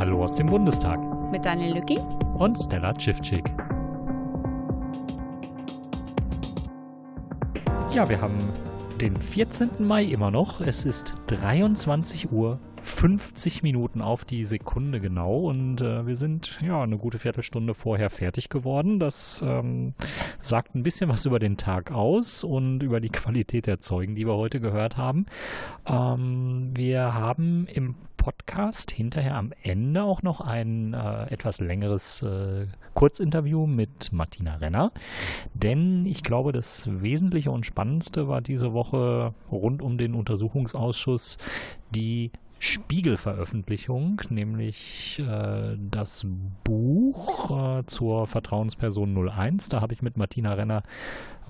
[0.00, 0.98] Hallo aus dem Bundestag.
[1.30, 2.00] Mit Daniel Lücking
[2.38, 3.44] und Stella Tschiffczyk.
[7.92, 8.38] Ja, wir haben
[8.98, 9.86] den 14.
[9.86, 10.62] Mai immer noch.
[10.62, 16.82] Es ist 23 Uhr 50 Minuten auf die Sekunde genau und äh, wir sind ja
[16.82, 19.00] eine gute Viertelstunde vorher fertig geworden.
[19.00, 19.92] Das ähm,
[20.40, 24.26] sagt ein bisschen was über den Tag aus und über die Qualität der Zeugen, die
[24.26, 25.26] wir heute gehört haben.
[25.86, 32.66] Ähm, wir haben im Podcast hinterher am Ende auch noch ein äh, etwas längeres äh,
[32.92, 34.92] Kurzinterview mit Martina Renner.
[35.54, 41.38] Denn ich glaube, das Wesentliche und Spannendste war diese Woche rund um den Untersuchungsausschuss
[41.92, 46.26] die Spiegelveröffentlichung, nämlich äh, das
[46.62, 49.70] Buch äh, zur Vertrauensperson 01.
[49.70, 50.82] Da habe ich mit Martina Renner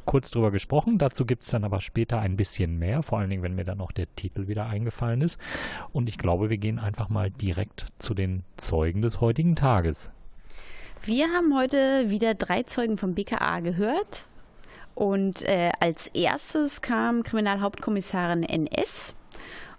[0.05, 0.99] kurz drüber gesprochen.
[0.99, 3.81] Dazu gibt es dann aber später ein bisschen mehr, vor allen Dingen, wenn mir dann
[3.81, 5.39] auch der Titel wieder eingefallen ist.
[5.93, 10.11] Und ich glaube, wir gehen einfach mal direkt zu den Zeugen des heutigen Tages.
[11.03, 14.27] Wir haben heute wieder drei Zeugen vom BKA gehört.
[14.95, 19.15] Und äh, als erstes kam Kriminalhauptkommissarin NS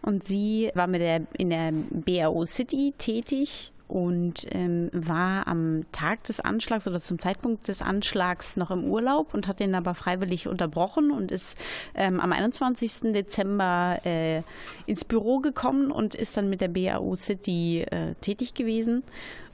[0.02, 6.24] und sie war mit der, in der BAO City tätig und ähm, war am Tag
[6.24, 10.48] des Anschlags oder zum Zeitpunkt des Anschlags noch im Urlaub und hat den aber freiwillig
[10.48, 11.58] unterbrochen und ist
[11.94, 13.12] ähm, am 21.
[13.14, 14.44] Dezember äh,
[14.86, 19.04] ins Büro gekommen und ist dann mit der BAO City äh, tätig gewesen.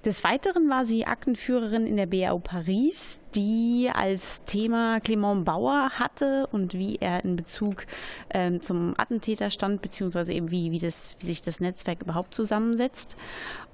[0.06, 6.48] Des Weiteren war sie Aktenführerin in der BAO Paris, die als Thema Clement Bauer hatte
[6.52, 7.86] und wie er in Bezug
[8.30, 13.18] ähm, zum Attentäter stand, beziehungsweise eben wie, wie, das, wie sich das Netzwerk überhaupt zusammensetzt.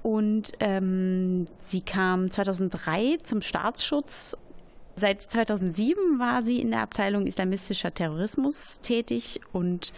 [0.02, 4.36] Und ähm, sie kam 2003 zum Staatsschutz
[4.96, 9.92] Seit 2007 war sie in der Abteilung islamistischer Terrorismus tätig und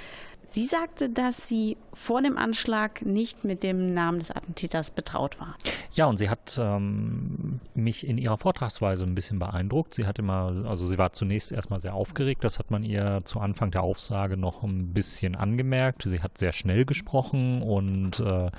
[0.49, 5.57] Sie sagte, dass sie vor dem Anschlag nicht mit dem Namen des Attentäters betraut war.
[5.93, 9.95] Ja, und sie hat ähm, mich in ihrer Vortragsweise ein bisschen beeindruckt.
[9.95, 12.45] Sie hat immer, also sie war zunächst erstmal sehr aufgeregt.
[12.45, 16.05] Das hat man ihr zu Anfang der Aufsage noch ein bisschen angemerkt.
[16.05, 18.51] Sie hat sehr schnell gesprochen und äh,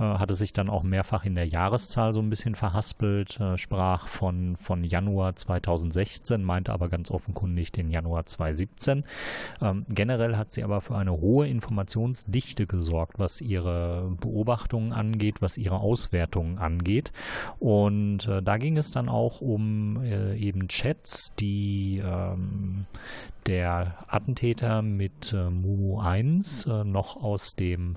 [0.00, 4.08] äh, hatte sich dann auch mehrfach in der Jahreszahl so ein bisschen verhaspelt, äh, sprach
[4.08, 9.04] von, von Januar 2016, meinte aber ganz offenkundig den Januar 2017.
[9.60, 15.58] Ähm, generell hat sie aber für eine hohe Informationsdichte gesorgt, was ihre Beobachtungen angeht, was
[15.58, 17.12] ihre Auswertungen angeht.
[17.58, 22.86] Und äh, da ging es dann auch um äh, eben Chats, die ähm,
[23.46, 27.96] der Attentäter mit äh, Mumu 1 äh, noch aus dem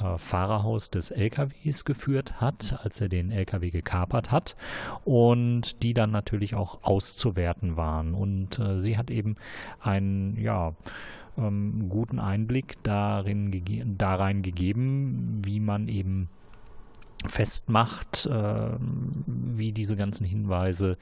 [0.00, 4.56] äh, Fahrerhaus des LKWs geführt hat, als er den LKW gekapert hat
[5.04, 8.14] und die dann natürlich auch auszuwerten waren.
[8.14, 9.36] Und äh, sie hat eben
[9.80, 10.74] einen, ja,
[11.38, 16.28] ähm, guten Einblick darin gege da gegeben, wie man eben
[17.28, 18.70] festmacht, äh,
[19.26, 20.96] wie diese ganzen Hinweise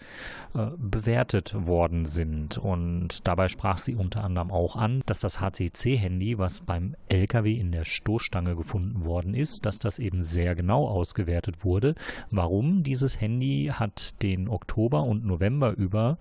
[0.55, 2.59] äh, bewertet worden sind.
[2.59, 7.73] Und dabei sprach sie unter anderem auch an, dass das HCC-Handy, was beim LKW in
[7.73, 11.95] der Stoßstange gefunden worden ist, dass das eben sehr genau ausgewertet wurde.
[12.31, 12.83] Warum?
[12.83, 16.19] Dieses Handy hat den Oktober und November über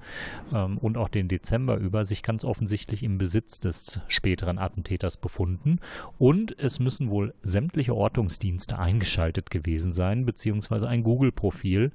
[0.54, 5.80] ähm, und auch den Dezember über sich ganz offensichtlich im Besitz des späteren Attentäters befunden.
[6.18, 11.92] Und es müssen wohl sämtliche Ortungsdienste eingeschaltet gewesen gewesen sein, beziehungsweise ein Google-Profil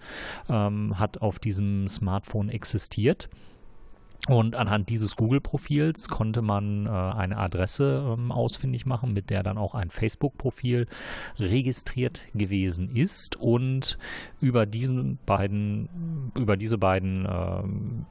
[0.49, 3.29] ähm, hat auf diesem Smartphone existiert.
[4.29, 9.57] Und anhand dieses Google-Profils konnte man äh, eine Adresse ähm, ausfindig machen, mit der dann
[9.57, 10.87] auch ein Facebook-Profil
[11.39, 13.37] registriert gewesen ist.
[13.37, 13.99] Und
[14.41, 18.07] über diesen beiden, über diese beiden ähm,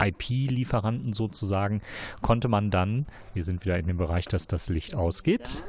[0.00, 1.82] IP-Lieferanten sozusagen,
[2.22, 5.64] konnte man dann, wir sind wieder in dem Bereich, dass das Licht ausgeht,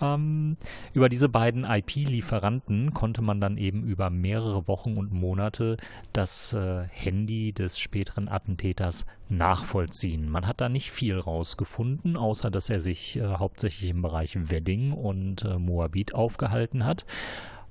[0.00, 0.56] ähm,
[0.94, 5.76] über diese beiden IP-Lieferanten konnte man dann eben über mehrere Wochen und Monate
[6.12, 10.28] das äh, Handy des späteren Attentäters nachvollziehen.
[10.28, 14.92] Man hat da nicht viel rausgefunden, außer dass er sich äh, hauptsächlich im Bereich Wedding
[14.92, 17.04] und äh, Moabit aufgehalten hat.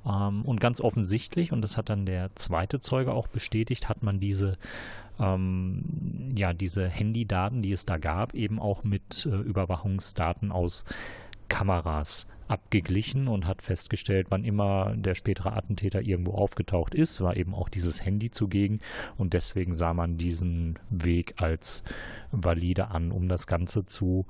[0.06, 4.20] Ähm, und ganz offensichtlich, und das hat dann der zweite Zeuge auch bestätigt, hat man
[4.20, 4.58] diese
[5.20, 10.86] ähm, ja, diese Handydaten, die es da gab, eben auch mit äh, Überwachungsdaten aus
[11.50, 17.54] Kameras abgeglichen und hat festgestellt, wann immer der spätere Attentäter irgendwo aufgetaucht ist, war eben
[17.54, 18.80] auch dieses Handy zugegen
[19.18, 21.84] und deswegen sah man diesen Weg als
[22.32, 24.26] valide an, um das Ganze zu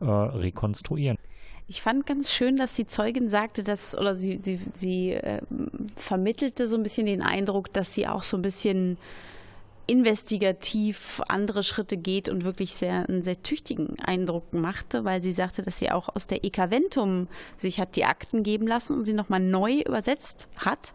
[0.00, 1.18] äh, rekonstruieren.
[1.66, 5.40] Ich fand ganz schön, dass die Zeugin sagte, dass, oder sie, sie, sie äh,
[5.94, 8.96] vermittelte so ein bisschen den Eindruck, dass sie auch so ein bisschen
[9.90, 15.62] investigativ andere Schritte geht und wirklich sehr, einen sehr tüchtigen Eindruck machte, weil sie sagte,
[15.62, 17.26] dass sie auch aus der EK-Ventum
[17.58, 20.94] sich hat die Akten geben lassen und sie nochmal neu übersetzt hat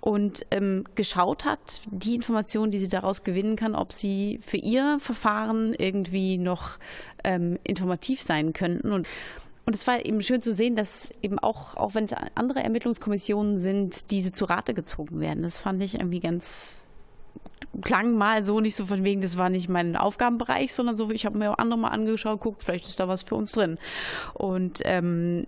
[0.00, 4.98] und ähm, geschaut hat, die Informationen, die sie daraus gewinnen kann, ob sie für ihr
[4.98, 6.78] Verfahren irgendwie noch
[7.22, 8.90] ähm, informativ sein könnten.
[8.90, 9.06] Und
[9.64, 13.58] und es war eben schön zu sehen, dass eben auch, auch wenn es andere Ermittlungskommissionen
[13.58, 15.44] sind, diese zu Rate gezogen werden.
[15.44, 16.82] Das fand ich irgendwie ganz,
[17.80, 21.24] klang mal so nicht so von wegen, das war nicht mein Aufgabenbereich, sondern so, ich
[21.24, 23.78] habe mir auch andere mal angeschaut, guckt, vielleicht ist da was für uns drin.
[24.34, 25.46] Und ähm,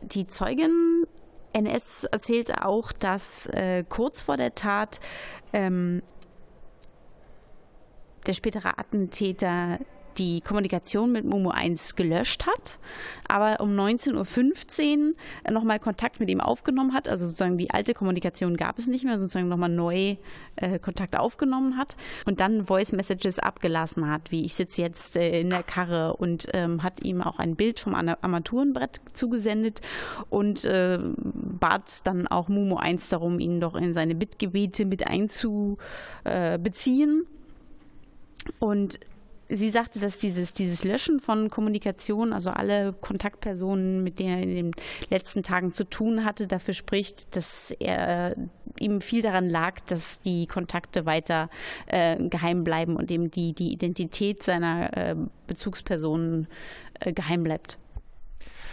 [0.00, 1.06] die Zeugin
[1.52, 5.00] NS erzählt auch, dass äh, kurz vor der Tat
[5.52, 6.02] ähm,
[8.26, 9.78] der spätere Attentäter
[10.18, 12.78] die Kommunikation mit Momo 1 gelöscht hat,
[13.28, 17.08] aber um 19.15 Uhr nochmal Kontakt mit ihm aufgenommen hat.
[17.08, 20.16] Also sozusagen die alte Kommunikation gab es nicht mehr, sozusagen nochmal neu
[20.56, 21.96] äh, Kontakt aufgenommen hat
[22.26, 26.48] und dann Voice Messages abgelassen hat, wie ich sitze jetzt äh, in der Karre und
[26.52, 29.80] ähm, hat ihm auch ein Bild vom Armaturenbrett zugesendet
[30.30, 37.26] und äh, bat dann auch Momo 1 darum, ihn doch in seine Bittgebete mit einzubeziehen.
[38.58, 39.00] Und
[39.56, 44.54] sie sagte, dass dieses, dieses Löschen von Kommunikation, also alle Kontaktpersonen, mit denen er in
[44.54, 44.70] den
[45.10, 48.34] letzten Tagen zu tun hatte, dafür spricht, dass er
[48.78, 51.48] ihm viel daran lag, dass die Kontakte weiter
[51.86, 55.16] äh, geheim bleiben und eben die, die Identität seiner äh,
[55.46, 56.48] Bezugspersonen
[57.00, 57.78] äh, geheim bleibt.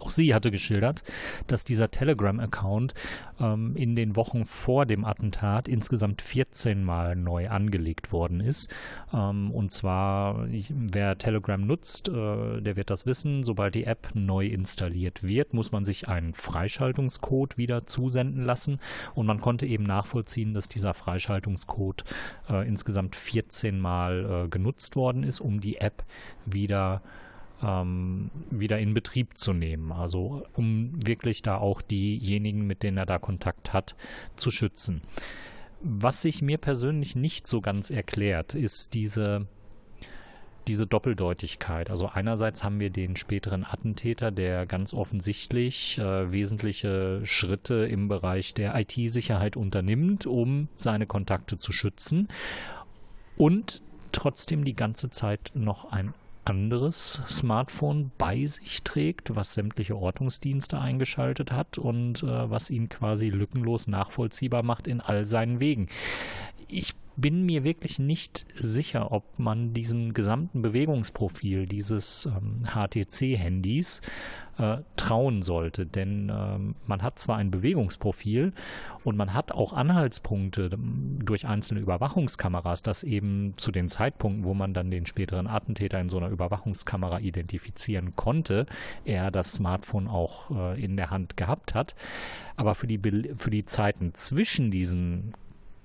[0.01, 1.03] Auch sie hatte geschildert,
[1.45, 2.95] dass dieser Telegram-Account
[3.39, 8.73] ähm, in den Wochen vor dem Attentat insgesamt 14 Mal neu angelegt worden ist.
[9.13, 14.09] Ähm, und zwar, ich, wer Telegram nutzt, äh, der wird das wissen, sobald die App
[14.15, 18.79] neu installiert wird, muss man sich einen Freischaltungscode wieder zusenden lassen.
[19.13, 22.03] Und man konnte eben nachvollziehen, dass dieser Freischaltungscode
[22.49, 26.03] äh, insgesamt 14 Mal äh, genutzt worden ist, um die App
[26.45, 27.30] wieder zu
[27.63, 29.91] ähm, wieder in Betrieb zu nehmen.
[29.91, 33.95] Also um wirklich da auch diejenigen, mit denen er da Kontakt hat,
[34.35, 35.01] zu schützen.
[35.81, 39.47] Was sich mir persönlich nicht so ganz erklärt, ist diese
[40.67, 41.89] diese Doppeldeutigkeit.
[41.89, 48.53] Also einerseits haben wir den späteren Attentäter, der ganz offensichtlich äh, wesentliche Schritte im Bereich
[48.53, 52.27] der IT-Sicherheit unternimmt, um seine Kontakte zu schützen
[53.37, 53.81] und
[54.11, 56.13] trotzdem die ganze Zeit noch ein
[56.45, 63.29] anderes Smartphone bei sich trägt, was sämtliche Ortungsdienste eingeschaltet hat und äh, was ihn quasi
[63.29, 65.87] lückenlos nachvollziehbar macht in all seinen Wegen.
[66.67, 74.01] Ich bin mir wirklich nicht sicher, ob man diesem gesamten Bewegungsprofil dieses ähm, HTC-Handys
[74.57, 75.85] äh, trauen sollte.
[75.85, 78.53] Denn ähm, man hat zwar ein Bewegungsprofil
[79.03, 84.53] und man hat auch Anhaltspunkte ähm, durch einzelne Überwachungskameras, dass eben zu den Zeitpunkten, wo
[84.53, 88.65] man dann den späteren Attentäter in so einer Überwachungskamera identifizieren konnte,
[89.05, 91.95] er das Smartphone auch äh, in der Hand gehabt hat.
[92.55, 92.99] Aber für die,
[93.35, 95.33] für die Zeiten zwischen diesen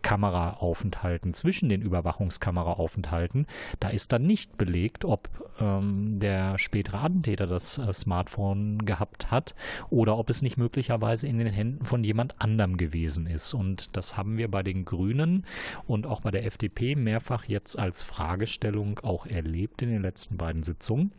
[0.07, 3.49] Kameraaufenthalten, zwischen den Überwachungskameraaufenthalten,
[3.81, 5.29] da ist dann nicht belegt, ob
[5.61, 9.57] ähm, der spätere Attentäter das äh, Smartphone gehabt hat
[9.91, 13.53] oder ob es nicht möglicherweise in den Händen von jemand anderem gewesen ist.
[13.53, 15.45] Und das haben wir bei den Grünen
[15.89, 20.63] und auch bei der FDP mehrfach jetzt als Fragestellung auch erlebt in den letzten beiden
[20.63, 21.11] Sitzungen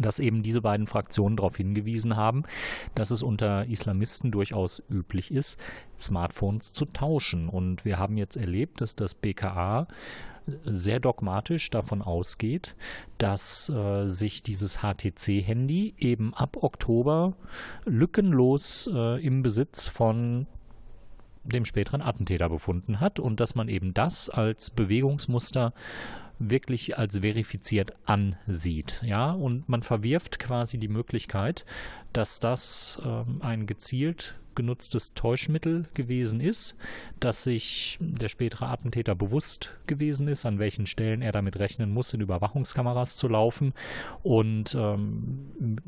[0.00, 2.42] dass eben diese beiden Fraktionen darauf hingewiesen haben,
[2.94, 5.58] dass es unter Islamisten durchaus üblich ist,
[6.00, 7.48] Smartphones zu tauschen.
[7.48, 9.86] Und wir haben jetzt erlebt, dass das BKA
[10.64, 12.74] sehr dogmatisch davon ausgeht,
[13.18, 17.34] dass äh, sich dieses HTC-Handy eben ab Oktober
[17.86, 20.46] lückenlos äh, im Besitz von
[21.44, 25.72] dem späteren Attentäter befunden hat und dass man eben das als Bewegungsmuster
[26.38, 29.00] wirklich als verifiziert ansieht.
[29.04, 31.64] Ja, und man verwirft quasi die Möglichkeit,
[32.12, 36.76] dass das ähm, ein gezielt genutztes Täuschmittel gewesen ist,
[37.20, 42.12] dass sich der spätere Attentäter bewusst gewesen ist, an welchen Stellen er damit rechnen muss,
[42.14, 43.74] in Überwachungskameras zu laufen
[44.22, 45.80] und ähm,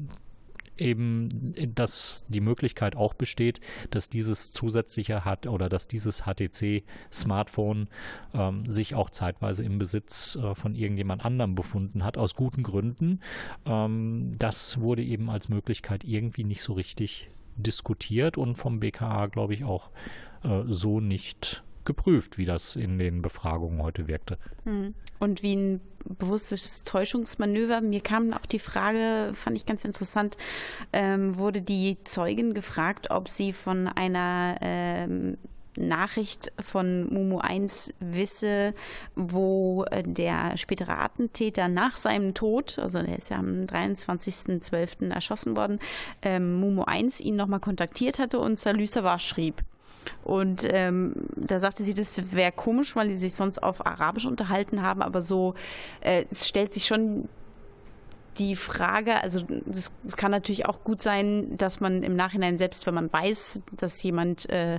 [0.78, 7.88] eben, dass die Möglichkeit auch besteht, dass dieses zusätzliche hat oder dass dieses HTC-Smartphone
[8.35, 13.21] ähm, sich auch zeitweise im Besitz äh, von irgendjemand anderem befunden hat, aus guten Gründen.
[13.64, 19.54] Ähm, das wurde eben als Möglichkeit irgendwie nicht so richtig diskutiert und vom BKA, glaube
[19.54, 19.90] ich, auch
[20.45, 24.38] äh, so nicht geprüft, wie das in den Befragungen heute wirkte.
[24.64, 24.95] Hm.
[25.19, 27.81] Und wie ein bewusstes Täuschungsmanöver.
[27.81, 30.37] Mir kam auch die Frage, fand ich ganz interessant,
[30.93, 35.37] ähm, wurde die Zeugin gefragt, ob sie von einer ähm,
[35.76, 38.75] Nachricht von Mumu 1 wisse,
[39.14, 45.11] wo äh, der spätere Attentäter nach seinem Tod, also der ist ja am 23.12.
[45.11, 45.78] erschossen worden,
[46.23, 49.62] ähm, Mumu 1 ihn nochmal kontaktiert hatte und Salüsa war schrieb.
[50.25, 54.82] Und ähm, da sagte sie, das wäre komisch, weil die sich sonst auf Arabisch unterhalten
[54.82, 55.54] haben, aber so,
[56.00, 57.28] äh, es stellt sich schon
[58.38, 62.94] die Frage, also es kann natürlich auch gut sein, dass man im Nachhinein, selbst wenn
[62.94, 64.78] man weiß, dass jemand äh,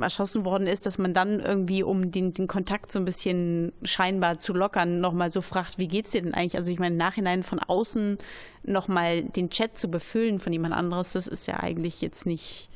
[0.00, 4.38] erschossen worden ist, dass man dann irgendwie, um den, den Kontakt so ein bisschen scheinbar
[4.38, 6.56] zu lockern, nochmal so fragt, wie geht's dir denn eigentlich?
[6.56, 8.18] Also ich meine, im Nachhinein von außen
[8.64, 12.70] nochmal den Chat zu befüllen von jemand anderes, das ist ja eigentlich jetzt nicht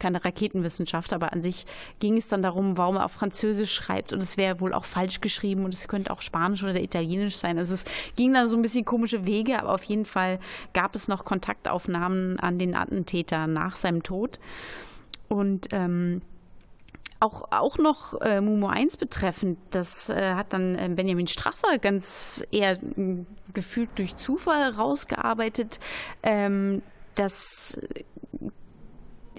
[0.00, 1.66] keine Raketenwissenschaft, aber an sich
[2.00, 5.20] ging es dann darum, warum er auf Französisch schreibt und es wäre wohl auch falsch
[5.20, 7.58] geschrieben und es könnte auch Spanisch oder Italienisch sein.
[7.58, 7.84] Also es
[8.16, 10.40] ging dann so ein bisschen komische Wege, aber auf jeden Fall
[10.72, 14.40] gab es noch Kontaktaufnahmen an den Attentäter nach seinem Tod.
[15.28, 16.22] Und ähm,
[17.20, 22.42] auch, auch noch äh, Mumo 1 betreffend, das äh, hat dann äh, Benjamin Strasser ganz
[22.50, 22.78] eher
[23.52, 25.78] gefühlt durch Zufall rausgearbeitet,
[26.22, 26.82] ähm,
[27.14, 27.78] dass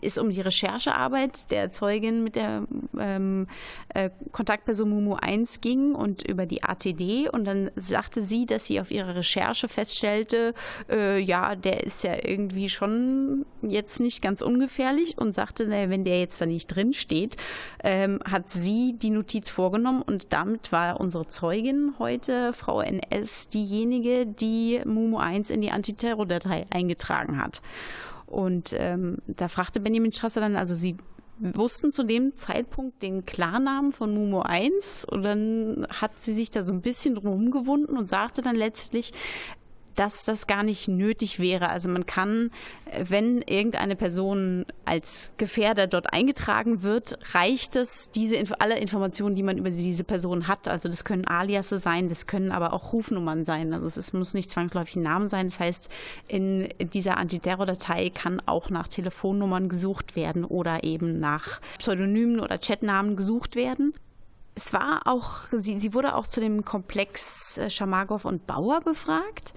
[0.02, 2.64] es um die Recherchearbeit der Zeugin mit der
[3.00, 3.48] ähm,
[3.94, 7.30] äh, Kontaktperson Mumu 1 ging und über die ATD.
[7.30, 10.54] Und dann sagte sie, dass sie auf ihrer Recherche feststellte,
[10.90, 16.04] äh, ja, der ist ja irgendwie schon jetzt nicht ganz ungefährlich und sagte, naja, wenn
[16.04, 17.38] der jetzt da nicht drin steht,
[17.84, 24.26] ähm, hat sie die Notiz vorgenommen und damit war unsere Zeugin heute, Frau NS, diejenige,
[24.26, 27.62] die Mumu 1 in die Antiterror-Datei eingetragen hat.
[28.32, 30.96] Und ähm, da fragte Benjamin Strasser dann, also sie
[31.42, 36.62] wussten zu dem Zeitpunkt den Klarnamen von Mumo 1 und dann hat sie sich da
[36.62, 39.12] so ein bisschen drum gewunden und sagte dann letztlich,
[39.96, 41.70] dass das gar nicht nötig wäre.
[41.70, 42.52] Also man kann,
[43.04, 49.58] wenn irgendeine Person als Gefährder dort eingetragen wird, reicht es, diese alle Informationen, die man
[49.58, 50.68] über diese Person hat.
[50.68, 53.74] Also das können Aliasse sein, das können aber auch Rufnummern sein.
[53.74, 55.48] Also es muss nicht zwangsläufig ein Name sein.
[55.48, 55.90] Das heißt,
[56.28, 63.16] in dieser Antiterror-Datei kann auch nach Telefonnummern gesucht werden oder eben nach Pseudonymen oder Chatnamen
[63.16, 63.94] gesucht werden
[64.56, 69.54] es war auch, sie, sie wurde auch zu dem Komplex äh, Schamagow und Bauer befragt.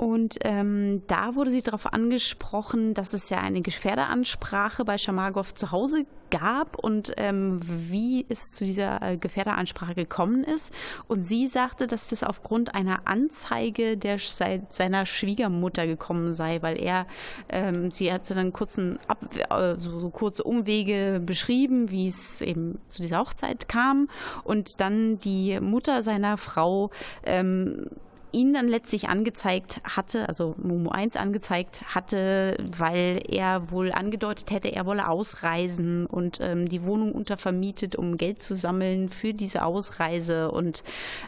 [0.00, 5.72] Und ähm, da wurde sie darauf angesprochen, dass es ja eine Gefährderansprache bei Schamagow zu
[5.72, 10.72] Hause gab und ähm, wie es zu dieser äh, Gefährderansprache gekommen ist.
[11.06, 17.06] Und sie sagte, dass das aufgrund einer Anzeige der, seiner Schwiegermutter gekommen sei, weil er,
[17.50, 19.18] ähm, sie hat dann kurzen Ab
[19.50, 24.08] äh, so, so kurze Umwege beschrieben, wie es eben zu dieser Hochzeit kam.
[24.44, 26.88] Und dann die Mutter seiner Frau
[27.22, 27.90] ähm,
[28.32, 34.68] ihn dann letztlich angezeigt hatte, also Momo 1 angezeigt hatte, weil er wohl angedeutet hätte,
[34.68, 40.50] er wolle ausreisen und ähm, die Wohnung untervermietet, um Geld zu sammeln für diese Ausreise
[40.50, 40.82] und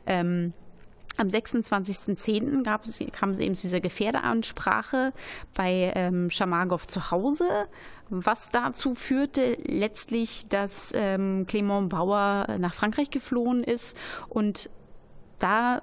[0.06, 0.52] ähm,
[1.18, 2.62] am 26.10.
[2.62, 5.12] Gab es, kam es eben zu dieser Gefährdeansprache
[5.54, 7.44] bei ähm, Schamagow zu Hause,
[8.08, 13.96] was dazu führte letztlich, dass ähm, Clément Bauer nach Frankreich geflohen ist
[14.28, 14.70] und
[15.38, 15.82] da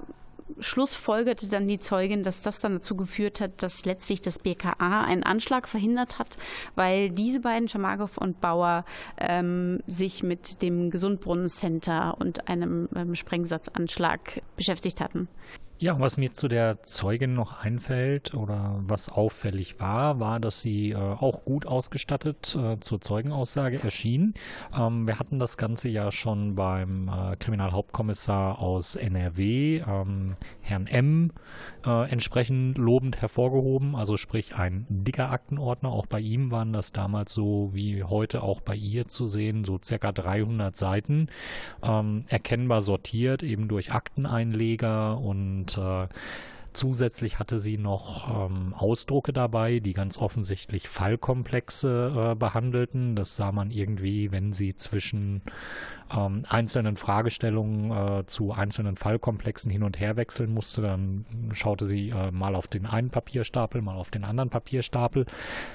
[0.60, 5.24] schlussfolgerte dann die Zeugin, dass das dann dazu geführt hat, dass letztlich das BKA einen
[5.24, 6.38] Anschlag verhindert hat,
[6.76, 8.86] weil diese beiden, Schamagow und Bauer,
[9.18, 15.28] ähm, sich mit dem Gesundbrunnen-Center und einem ähm, Sprengsatzanschlag beschäftigt hatten.
[15.82, 20.92] Ja, was mir zu der Zeugin noch einfällt oder was auffällig war, war, dass sie
[20.92, 24.34] äh, auch gut ausgestattet äh, zur Zeugenaussage erschien.
[24.78, 31.32] Ähm, wir hatten das Ganze ja schon beim äh, Kriminalhauptkommissar aus NRW, ähm, Herrn M.,
[31.86, 33.96] äh, entsprechend lobend hervorgehoben.
[33.96, 35.94] Also sprich ein dicker Aktenordner.
[35.94, 39.80] Auch bei ihm waren das damals so wie heute auch bei ihr zu sehen, so
[39.82, 41.30] circa 300 Seiten,
[41.82, 46.08] ähm, erkennbar sortiert eben durch Akteneinleger und äh,
[46.74, 53.16] Zusätzlich hatte sie noch ähm, Ausdrucke dabei, die ganz offensichtlich Fallkomplexe äh, behandelten.
[53.16, 55.42] Das sah man irgendwie, wenn sie zwischen
[56.16, 60.82] ähm, einzelnen Fragestellungen äh, zu einzelnen Fallkomplexen hin und her wechseln musste.
[60.82, 65.26] Dann schaute sie äh, mal auf den einen Papierstapel, mal auf den anderen Papierstapel.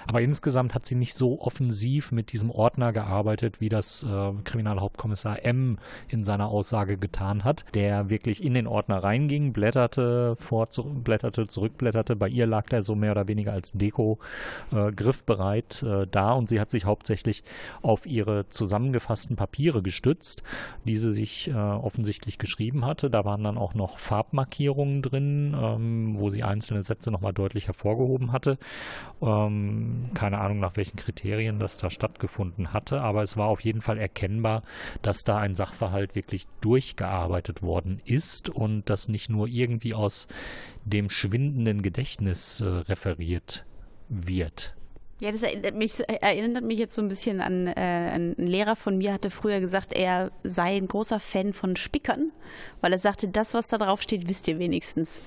[0.07, 5.45] Aber insgesamt hat sie nicht so offensiv mit diesem Ordner gearbeitet, wie das äh, Kriminalhauptkommissar
[5.45, 10.84] M in seiner Aussage getan hat, der wirklich in den Ordner reinging, blätterte vor, zu,
[10.85, 12.17] blätterte, zurückblätterte.
[12.17, 14.19] Bei ihr lag der so mehr oder weniger als Deko
[14.73, 17.45] äh, griffbereit äh, da und sie hat sich hauptsächlich
[17.83, 20.43] auf ihre zusammengefassten Papiere gestützt,
[20.85, 23.11] die sie sich äh, offensichtlich geschrieben hatte.
[23.11, 28.33] Da waren dann auch noch Farbmarkierungen drin, ähm, wo sie einzelne Sätze nochmal deutlich hervorgehoben
[28.33, 28.59] hatte.
[29.23, 33.81] Ähm, keine Ahnung, nach welchen Kriterien das da stattgefunden hatte, aber es war auf jeden
[33.81, 34.63] Fall erkennbar,
[35.03, 40.29] dass da ein Sachverhalt wirklich durchgearbeitet worden ist und das nicht nur irgendwie aus
[40.85, 43.65] dem schwindenden Gedächtnis äh, referiert
[44.09, 44.75] wird.
[45.21, 48.99] Ja, das erinnert mich, erinnert mich jetzt so ein bisschen an, äh, ein Lehrer von
[48.99, 52.33] mir hatte früher gesagt, er sei ein großer Fan von Spickern,
[52.81, 55.21] weil er sagte, das, was da drauf steht, wisst ihr wenigstens.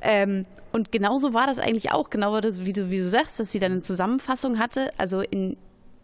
[0.00, 3.58] Ähm, und genauso war das eigentlich auch, genau wie du, wie du sagst, dass sie
[3.58, 4.90] dann eine Zusammenfassung hatte.
[4.96, 5.56] Also in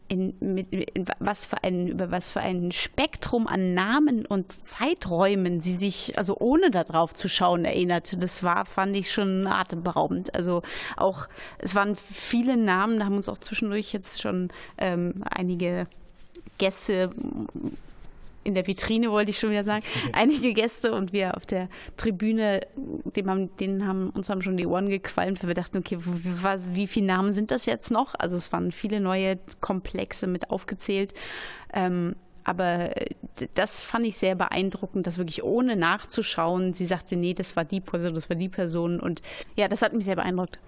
[0.08, 5.60] in, mit, in was für ein, über was für ein Spektrum an Namen und Zeiträumen
[5.60, 8.16] sie sich, also ohne darauf zu schauen, erinnerte.
[8.18, 10.34] Das war, fand ich schon atemberaubend.
[10.34, 10.62] Also
[10.96, 11.26] auch,
[11.58, 15.86] es waren viele Namen, da haben uns auch zwischendurch jetzt schon ähm, einige
[16.58, 17.10] Gäste
[18.44, 22.60] in der Vitrine, wollte ich schon wieder sagen, einige Gäste und wir auf der Tribüne,
[22.76, 26.74] dem haben, denen haben uns haben schon die Ohren gequalmt, weil wir dachten, okay, wie,
[26.74, 28.14] wie viele Namen sind das jetzt noch?
[28.18, 31.14] Also es waren viele neue Komplexe mit aufgezählt.
[31.72, 32.90] Ähm, aber
[33.54, 37.80] das fand ich sehr beeindruckend, dass wirklich ohne nachzuschauen, sie sagte, nee, das war die
[37.80, 39.00] Person, das war die Person.
[39.00, 39.22] Und
[39.56, 40.58] ja, das hat mich sehr beeindruckt.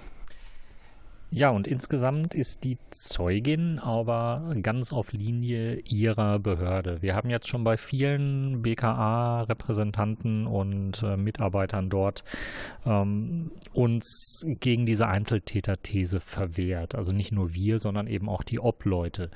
[1.37, 7.02] Ja, und insgesamt ist die Zeugin aber ganz auf Linie ihrer Behörde.
[7.02, 12.25] Wir haben jetzt schon bei vielen BKA-Repräsentanten und äh, Mitarbeitern dort
[12.87, 16.95] ähm, uns gegen diese Einzeltäter-These verwehrt.
[16.95, 19.31] Also nicht nur wir, sondern eben auch die Obleute.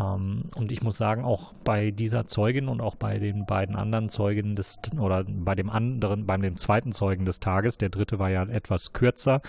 [0.00, 4.08] Ähm, und ich muss sagen, auch bei dieser Zeugin und auch bei den beiden anderen
[4.08, 8.30] Zeugen des, oder bei dem anderen, beim dem zweiten Zeugen des Tages, der dritte war
[8.30, 9.40] ja etwas kürzer,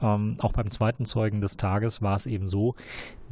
[0.00, 2.74] ähm, auch beim zweiten Zeugen des Tages war es eben so,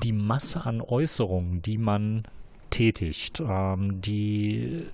[0.02, 2.24] die Masse an Äußerungen, die man
[2.70, 4.86] tätigt, ähm, die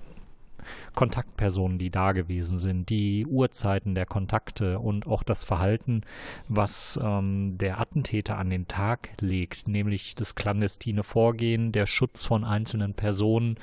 [0.93, 6.01] Kontaktpersonen, die da gewesen sind, die Uhrzeiten der Kontakte und auch das Verhalten,
[6.47, 12.43] was ähm, der Attentäter an den Tag legt, nämlich das clandestine Vorgehen, der Schutz von
[12.43, 13.57] einzelnen Personen,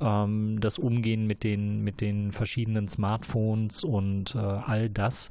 [0.00, 5.30] ähm, das Umgehen mit den, mit den verschiedenen Smartphones und äh, all das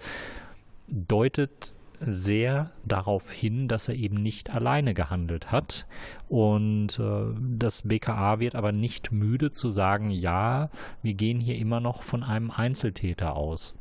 [0.88, 5.86] deutet sehr darauf hin, dass er eben nicht alleine gehandelt hat.
[6.30, 10.70] Und äh, das BKA wird aber nicht müde zu sagen, ja,
[11.02, 13.76] wir gehen hier immer noch von einem Einzeltäter aus.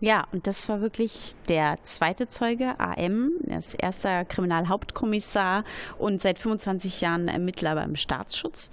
[0.00, 5.62] Ja, und das war wirklich der zweite Zeuge, AM, er ist erster Kriminalhauptkommissar
[5.96, 8.70] und seit 25 Jahren Ermittler beim Staatsschutz.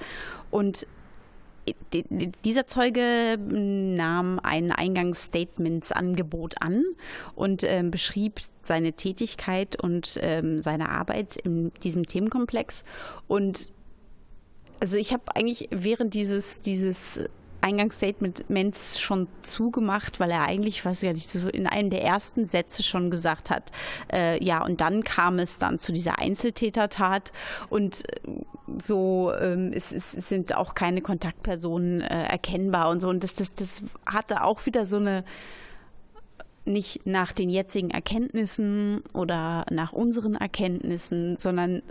[0.50, 0.88] Und
[2.46, 6.84] dieser Zeuge nahm ein Eingangsstatementsangebot an
[7.36, 12.84] und äh, beschrieb seine Tätigkeit und ähm, seine Arbeit in diesem Themenkomplex.
[13.28, 13.72] Und
[14.80, 17.22] also ich habe eigentlich während dieses, dieses
[17.62, 22.84] Eingangsstatements schon zugemacht, weil er eigentlich, weiß ich ja nicht, in einem der ersten Sätze
[22.84, 23.72] schon gesagt hat,
[24.14, 27.32] äh, ja, und dann kam es dann zu dieser Einzeltätertat
[27.70, 28.32] und äh,
[28.82, 33.10] so ähm, es, es, sind auch keine Kontaktpersonen äh, erkennbar und so.
[33.10, 35.24] Und das, das, das hatte auch wieder so eine
[36.66, 41.82] nicht nach den jetzigen Erkenntnissen oder nach unseren Erkenntnissen, sondern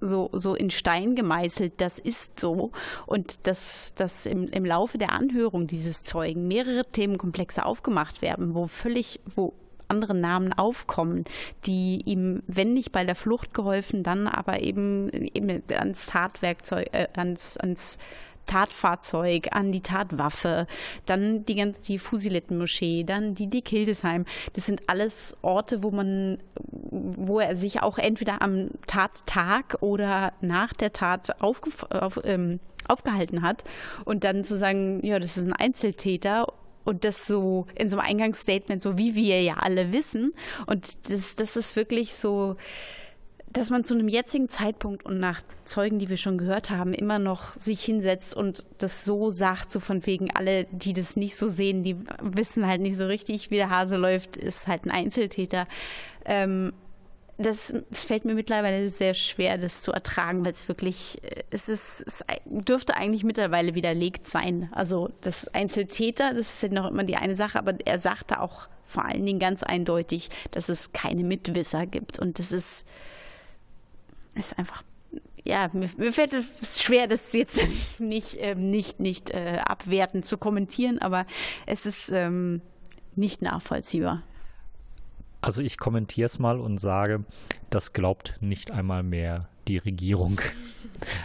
[0.00, 2.70] so, so in Stein gemeißelt, das ist so.
[3.06, 8.66] Und dass, dass im, im Laufe der Anhörung dieses Zeugen mehrere Themenkomplexe aufgemacht werden, wo
[8.66, 9.54] völlig, wo
[9.88, 11.24] andere Namen aufkommen,
[11.64, 17.08] die ihm, wenn nicht bei der Flucht geholfen, dann aber eben, eben ans Tatwerkzeug, äh,
[17.16, 17.98] ans, ans
[18.46, 20.66] Tatfahrzeug, an die Tatwaffe,
[21.04, 24.24] dann die ganze die Fusilettenmoschee, dann die die Kildesheim.
[24.54, 26.38] Das sind alles Orte, wo man,
[26.90, 33.42] wo er sich auch entweder am Tattag oder nach der Tat aufge, auf, ähm, aufgehalten
[33.42, 33.64] hat
[34.04, 36.46] und dann zu sagen, ja, das ist ein Einzeltäter
[36.84, 40.32] und das so in so einem Eingangsstatement, so wie wir ja alle wissen.
[40.66, 42.56] Und das, das ist wirklich so,
[43.56, 47.18] dass man zu einem jetzigen Zeitpunkt und nach Zeugen, die wir schon gehört haben, immer
[47.18, 51.48] noch sich hinsetzt und das so sagt, so von wegen alle, die das nicht so
[51.48, 55.66] sehen, die wissen halt nicht so richtig, wie der Hase läuft, ist halt ein Einzeltäter.
[56.26, 56.74] Ähm,
[57.38, 61.18] das, es fällt mir mittlerweile sehr schwer, das zu ertragen, weil es wirklich,
[61.50, 64.70] es ist, es dürfte eigentlich mittlerweile widerlegt sein.
[64.72, 68.68] Also das Einzeltäter, das ist ja noch immer die eine Sache, aber er sagte auch
[68.84, 72.18] vor allen Dingen ganz eindeutig, dass es keine Mitwisser gibt.
[72.18, 72.86] Und das ist,
[74.36, 74.82] ist einfach
[75.46, 80.38] ja, mir, fällt es schwer, das jetzt nicht, nicht, ähm, nicht, nicht äh, abwertend zu
[80.38, 81.24] kommentieren, aber
[81.66, 82.60] es ist ähm,
[83.14, 84.22] nicht nachvollziehbar.
[85.42, 87.24] Also ich kommentiere es mal und sage,
[87.70, 90.40] das glaubt nicht einmal mehr die Regierung.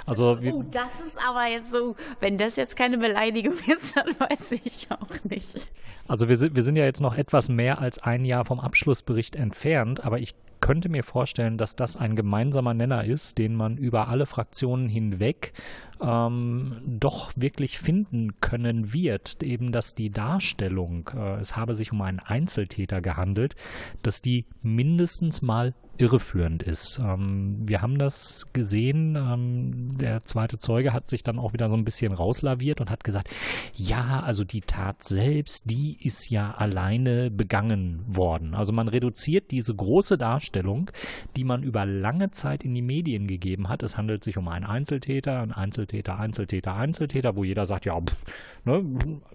[0.06, 4.54] Also oh, das ist aber jetzt so, wenn das jetzt keine Beleidigung ist, dann weiß
[4.54, 5.70] ich auch nicht.
[6.08, 9.36] Also wir sind, wir sind ja jetzt noch etwas mehr als ein Jahr vom Abschlussbericht
[9.36, 14.08] entfernt, aber ich könnte mir vorstellen, dass das ein gemeinsamer Nenner ist, den man über
[14.10, 15.54] alle Fraktionen hinweg
[16.02, 19.44] ähm, doch wirklich finden können wird.
[19.44, 23.56] Eben, dass die Darstellung, äh, es habe sich um einen Einzeltäter gehandelt,
[24.02, 27.00] dass die mindestens mal irreführend ist.
[27.00, 29.16] Ähm, wir haben das gesehen.
[29.16, 33.04] Ähm, der zweite Zeuge hat sich dann auch wieder so ein bisschen rauslaviert und hat
[33.04, 33.30] gesagt,
[33.76, 38.56] ja, also die Tat selbst, die ist ja alleine begangen worden.
[38.56, 40.90] Also man reduziert diese große Darstellung,
[41.36, 43.84] die man über lange Zeit in die Medien gegeben hat.
[43.84, 48.18] Es handelt sich um einen Einzeltäter, ein Einzeltäter, Einzeltäter, Einzeltäter, wo jeder sagt, ja, pff,
[48.66, 48.84] ne,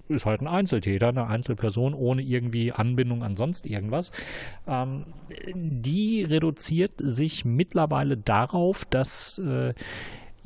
[0.08, 4.12] ist halt ein Einzeltäter, eine Einzelperson ohne irgendwie Anbindung an sonst irgendwas.
[4.66, 5.04] Ähm,
[5.54, 9.74] die reduziert sich mittlerweile darauf, dass äh,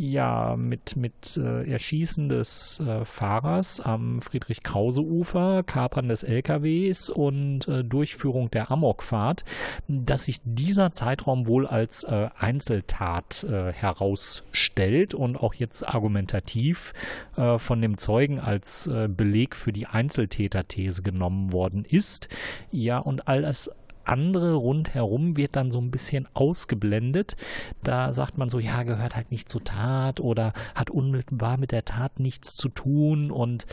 [0.01, 7.85] ja mit, mit äh, Erschießen des äh, Fahrers am Friedrich-Krause-Ufer, Kapern des LKWs und äh,
[7.85, 9.45] Durchführung der Amokfahrt,
[9.89, 16.95] dass sich dieser Zeitraum wohl als äh, Einzeltat äh, herausstellt und auch jetzt argumentativ
[17.37, 22.29] äh, von dem Zeugen als Beleg für die Einzeltäter-These genommen worden ist.
[22.71, 23.71] Ja, und all das
[24.05, 27.37] andere rundherum wird dann so ein bisschen ausgeblendet.
[27.83, 31.85] Da sagt man so, ja, gehört halt nicht zur Tat oder hat unmittelbar mit der
[31.85, 33.67] Tat nichts zu tun und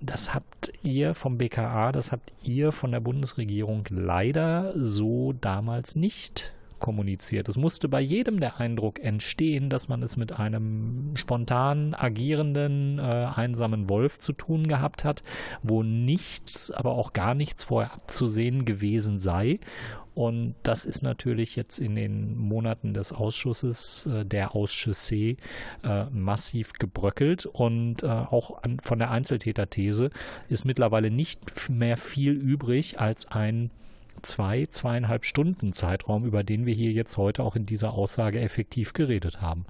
[0.00, 6.54] das habt ihr vom BKA, das habt ihr von der Bundesregierung leider so damals nicht
[6.80, 7.48] kommuniziert.
[7.48, 13.02] Es musste bei jedem der Eindruck entstehen, dass man es mit einem spontan agierenden, äh,
[13.02, 15.22] einsamen Wolf zu tun gehabt hat,
[15.62, 19.60] wo nichts, aber auch gar nichts vorher abzusehen gewesen sei.
[20.14, 25.36] Und das ist natürlich jetzt in den Monaten des Ausschusses, äh, der Ausschüsse,
[25.84, 27.46] äh, massiv gebröckelt.
[27.46, 30.10] Und äh, auch an, von der Einzeltäterthese
[30.48, 33.70] ist mittlerweile nicht mehr viel übrig als ein
[34.22, 38.92] zwei, zweieinhalb Stunden Zeitraum, über den wir hier jetzt heute auch in dieser Aussage effektiv
[38.92, 39.66] geredet haben.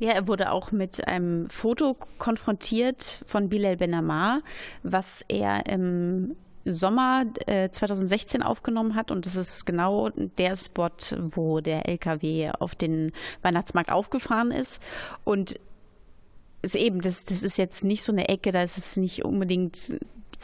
[0.00, 4.40] Ja, er wurde auch mit einem Foto konfrontiert von Bilal Benamar,
[4.82, 9.10] was er im Sommer äh, 2016 aufgenommen hat.
[9.10, 14.82] Und das ist genau der Spot, wo der LKW auf den Weihnachtsmarkt aufgefahren ist.
[15.24, 15.60] Und
[16.62, 19.96] ist eben, das, das ist jetzt nicht so eine Ecke, da ist es nicht unbedingt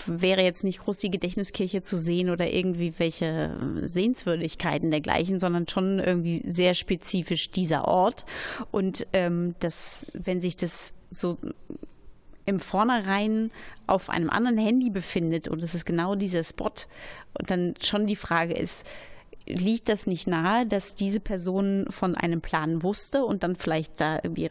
[0.06, 5.98] wäre jetzt nicht groß die Gedächtniskirche zu sehen oder irgendwie welche Sehenswürdigkeiten dergleichen, sondern schon
[5.98, 8.24] irgendwie sehr spezifisch dieser Ort.
[8.70, 11.38] Und ähm, das, wenn sich das so
[12.46, 13.50] im Vornherein
[13.86, 16.72] auf einem anderen Handy befindet und es ist genau dieser Spot
[17.38, 18.86] und dann schon die Frage ist,
[19.46, 24.18] liegt das nicht nahe, dass diese Person von einem Plan wusste und dann vielleicht da
[24.22, 24.50] irgendwie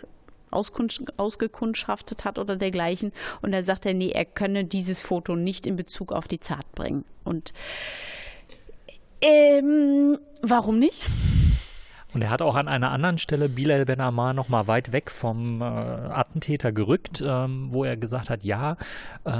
[0.52, 3.12] ausgekundschaftet hat oder dergleichen.
[3.42, 6.72] Und da sagt er, nee, er könne dieses Foto nicht in Bezug auf die Zart
[6.74, 7.06] bringen.
[7.24, 7.54] Und
[9.22, 11.04] ähm, warum nicht?
[12.12, 15.62] Und er hat auch an einer anderen Stelle Bilal Ben Ammar nochmal weit weg vom
[15.62, 18.78] äh, Attentäter gerückt, ähm, wo er gesagt hat, ja,
[19.26, 19.32] äh,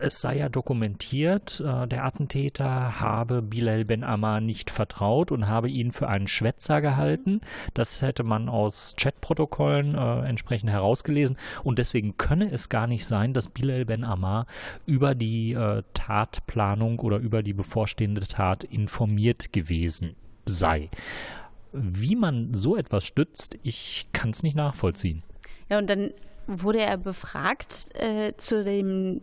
[0.00, 5.68] es sei ja dokumentiert, äh, der Attentäter habe Bilal Ben Ammar nicht vertraut und habe
[5.68, 7.40] ihn für einen Schwätzer gehalten.
[7.74, 11.36] Das hätte man aus Chatprotokollen äh, entsprechend herausgelesen.
[11.64, 14.46] Und deswegen könne es gar nicht sein, dass Bilal Ben Ammar
[14.86, 20.14] über die äh, Tatplanung oder über die bevorstehende Tat informiert gewesen
[20.46, 20.88] sei
[21.72, 25.22] wie man so etwas stützt, ich kann es nicht nachvollziehen.
[25.68, 26.12] Ja, und dann
[26.46, 29.20] wurde er befragt äh, zu dem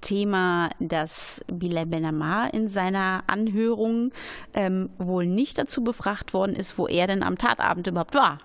[0.00, 4.12] Thema, dass Bilal Benamar in seiner Anhörung
[4.52, 8.40] ähm, wohl nicht dazu befragt worden ist, wo er denn am Tatabend überhaupt war.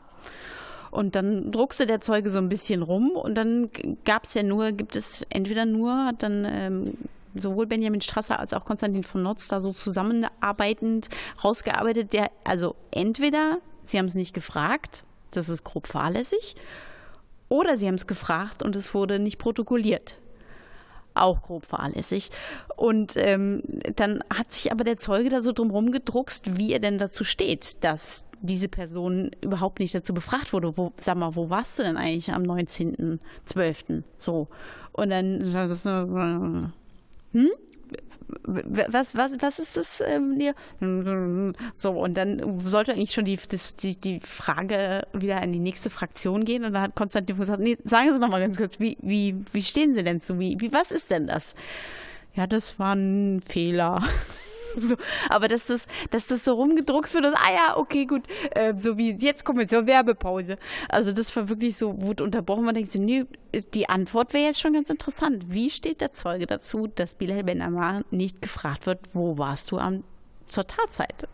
[0.90, 3.70] Und dann druckste der Zeuge so ein bisschen rum und dann
[4.06, 6.98] gab es ja nur, gibt es entweder nur, dann ähm,
[7.36, 11.10] sowohl Benjamin Strasser als auch Konstantin von Notz da so zusammenarbeitend
[11.44, 16.56] rausgearbeitet, der also entweder sie haben es nicht gefragt, das ist grob fahrlässig,
[17.50, 20.18] oder sie haben es gefragt und es wurde nicht protokolliert.
[21.16, 22.30] Auch grob fahrlässig.
[22.78, 23.64] Und ähm,
[23.96, 27.84] dann hat sich aber der Zeuge da so drum gedruckst, wie er denn dazu steht,
[27.84, 30.78] dass diese Person überhaupt nicht dazu befragt wurde.
[30.78, 34.04] Wo, sag mal, wo warst du denn eigentlich am 19.12.?
[34.18, 34.48] So.
[34.92, 35.84] Und dann, das,
[37.34, 37.50] hm?
[38.44, 40.54] Was, was, was ist das ähm, hier?
[41.74, 43.40] So, und dann sollte eigentlich schon die,
[43.82, 46.64] die, die Frage wieder in die nächste Fraktion gehen.
[46.64, 49.64] Und da hat Konstantin gesagt, nee, sagen Sie noch mal ganz kurz, wie, wie, wie
[49.64, 50.38] stehen Sie denn zu?
[50.38, 51.56] Wie, wie, was ist denn das?
[52.36, 54.04] Ja, das war ein Fehler.
[54.78, 54.96] so,
[55.30, 58.98] aber dass das, dass das so rumgedruckt wird, dass, ah ja, okay, gut, äh, so
[58.98, 60.58] wie jetzt kommen wir zur Werbepause.
[60.88, 62.66] Also das war wirklich so, wurde unterbrochen.
[62.66, 63.26] Man denkt so, nee,
[63.74, 65.46] die Antwort wäre jetzt schon ganz interessant.
[65.48, 69.78] Wie steht der Zeuge dazu, dass Bilal Ben Ammar nicht gefragt wird, wo warst du
[69.78, 70.04] am,
[70.48, 71.28] zur Tatzeit?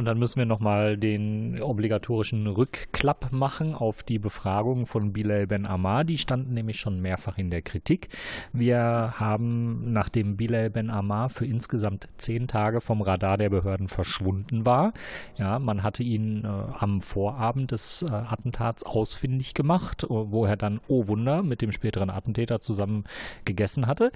[0.00, 5.66] Und dann müssen wir nochmal den obligatorischen Rückklapp machen auf die Befragung von Bilal Ben
[5.66, 6.04] Ammar.
[6.04, 8.08] Die standen nämlich schon mehrfach in der Kritik.
[8.54, 14.64] Wir haben, nachdem Bilal Ben Ammar für insgesamt zehn Tage vom Radar der Behörden verschwunden
[14.64, 14.94] war,
[15.36, 20.80] ja, man hatte ihn äh, am Vorabend des äh, Attentats ausfindig gemacht, wo er dann,
[20.88, 23.04] oh Wunder, mit dem späteren Attentäter zusammen
[23.44, 24.12] gegessen hatte.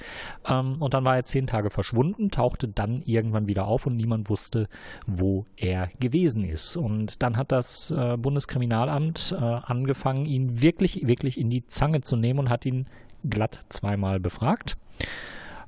[0.48, 4.30] Ähm, und dann war er zehn Tage verschwunden, tauchte dann irgendwann wieder auf und niemand
[4.30, 4.66] wusste,
[5.06, 6.76] wo er er gewesen ist.
[6.76, 12.16] Und dann hat das äh, Bundeskriminalamt äh, angefangen, ihn wirklich, wirklich in die Zange zu
[12.16, 12.86] nehmen und hat ihn
[13.28, 14.76] glatt zweimal befragt.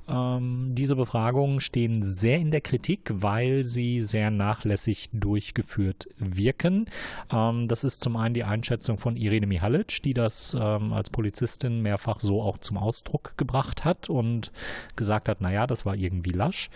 [0.09, 6.85] Ähm, diese Befragungen stehen sehr in der Kritik, weil sie sehr nachlässig durchgeführt wirken.
[7.31, 11.81] Ähm, das ist zum einen die Einschätzung von Irene Mihalic, die das ähm, als Polizistin
[11.81, 14.51] mehrfach so auch zum Ausdruck gebracht hat und
[14.95, 16.69] gesagt hat, naja, das war irgendwie lasch.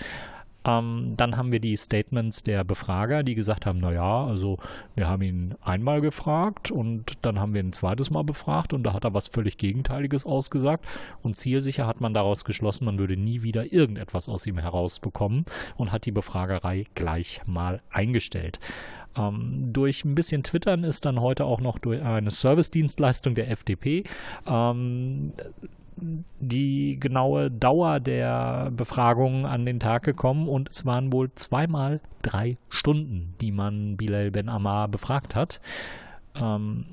[0.65, 4.57] Ähm, dann haben wir die Statements der Befrager, die gesagt haben, naja, also
[4.95, 8.83] wir haben ihn einmal gefragt und dann haben wir ihn ein zweites Mal befragt und
[8.83, 10.85] da hat er was völlig Gegenteiliges ausgesagt
[11.23, 15.45] und zielsicher hat man daraus geschlossen, man würde nie wieder irgendetwas aus ihm herausbekommen
[15.77, 18.59] und hat die Befragerei gleich mal eingestellt.
[19.17, 24.03] Ähm, durch ein bisschen Twittern ist dann heute auch noch durch eine Service-Dienstleistung der FDP
[24.47, 25.33] ähm,
[25.97, 32.57] die genaue Dauer der Befragung an den Tag gekommen und es waren wohl zweimal drei
[32.69, 35.59] Stunden, die man Bilal Ben Ammar befragt hat.
[36.35, 36.85] Ähm,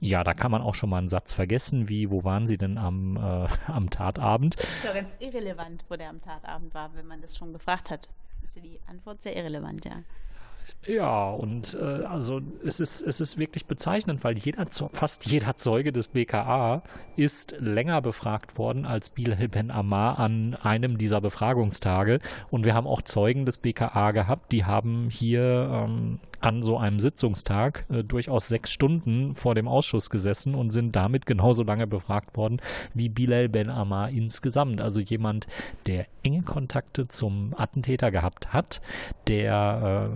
[0.00, 2.76] ja, da kann man auch schon mal einen Satz vergessen, wie, wo waren Sie denn
[2.76, 4.56] am, äh, am Tatabend?
[4.56, 8.08] Ist ja ganz irrelevant, wo der am Tatabend war, wenn man das schon gefragt hat.
[8.42, 10.02] Ist ja die Antwort sehr irrelevant, ja.
[10.86, 15.92] Ja, und äh, also es ist, es ist wirklich bezeichnend, weil jeder, fast jeder Zeuge
[15.92, 16.82] des BKA
[17.16, 22.18] ist länger befragt worden als Bilal Ben Ammar an einem dieser Befragungstage.
[22.50, 27.00] Und wir haben auch Zeugen des BKA gehabt, die haben hier ähm, an so einem
[27.00, 32.36] Sitzungstag äh, durchaus sechs Stunden vor dem Ausschuss gesessen und sind damit genauso lange befragt
[32.36, 32.60] worden
[32.94, 34.80] wie Bilal Ben Ammar insgesamt.
[34.80, 35.46] Also jemand,
[35.86, 38.82] der enge Kontakte zum Attentäter gehabt hat,
[39.28, 40.10] der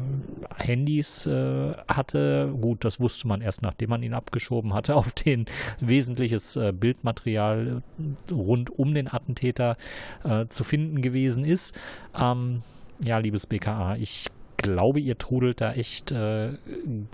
[0.59, 2.53] äh, Handys äh, hatte.
[2.61, 5.47] Gut, das wusste man erst, nachdem man ihn abgeschoben hatte, auf den
[5.81, 7.83] wesentliches äh, Bildmaterial
[8.31, 9.77] rund um den Attentäter
[10.25, 11.79] äh, zu finden gewesen ist.
[12.19, 12.63] Ähm,
[13.05, 14.27] ja, liebes BKA, ich
[14.73, 16.51] glaube, ihr trudelt da echt äh,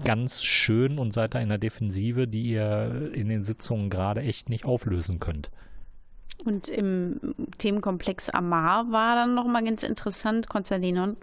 [0.04, 4.48] ganz schön und seid da in der Defensive, die ihr in den Sitzungen gerade echt
[4.48, 5.50] nicht auflösen könnt.
[6.44, 7.20] Und im
[7.58, 10.48] Themenkomplex Amar war dann nochmal ganz interessant.
[10.48, 11.16] Konstantin,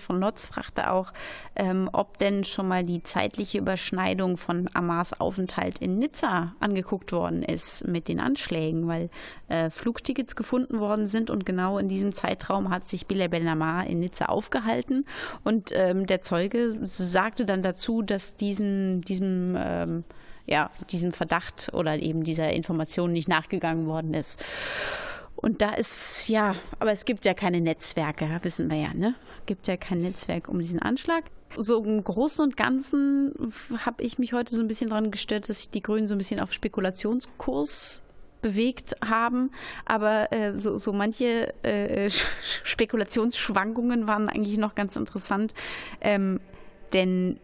[0.00, 1.12] von Notz fragte auch,
[1.54, 7.42] ähm, ob denn schon mal die zeitliche Überschneidung von Amars Aufenthalt in Nizza angeguckt worden
[7.42, 9.10] ist mit den Anschlägen, weil
[9.48, 13.86] äh, Flugtickets gefunden worden sind und genau in diesem Zeitraum hat sich Bilal Ben Amar
[13.86, 15.06] in Nizza aufgehalten
[15.44, 20.04] und ähm, der Zeuge sagte dann dazu, dass diesen, diesem ähm,
[20.46, 24.42] ja, diesem Verdacht oder eben dieser Information nicht nachgegangen worden ist.
[25.36, 29.14] Und da ist, ja, aber es gibt ja keine Netzwerke, wissen wir ja, ne?
[29.46, 31.24] Gibt ja kein Netzwerk um diesen Anschlag.
[31.56, 33.52] So im Großen und Ganzen
[33.84, 36.18] habe ich mich heute so ein bisschen daran gestört, dass sich die Grünen so ein
[36.18, 38.02] bisschen auf Spekulationskurs
[38.40, 39.50] bewegt haben.
[39.84, 42.08] Aber äh, so, so manche äh,
[42.64, 45.54] Spekulationsschwankungen waren eigentlich noch ganz interessant.
[46.00, 46.40] Ähm,
[46.92, 47.40] denn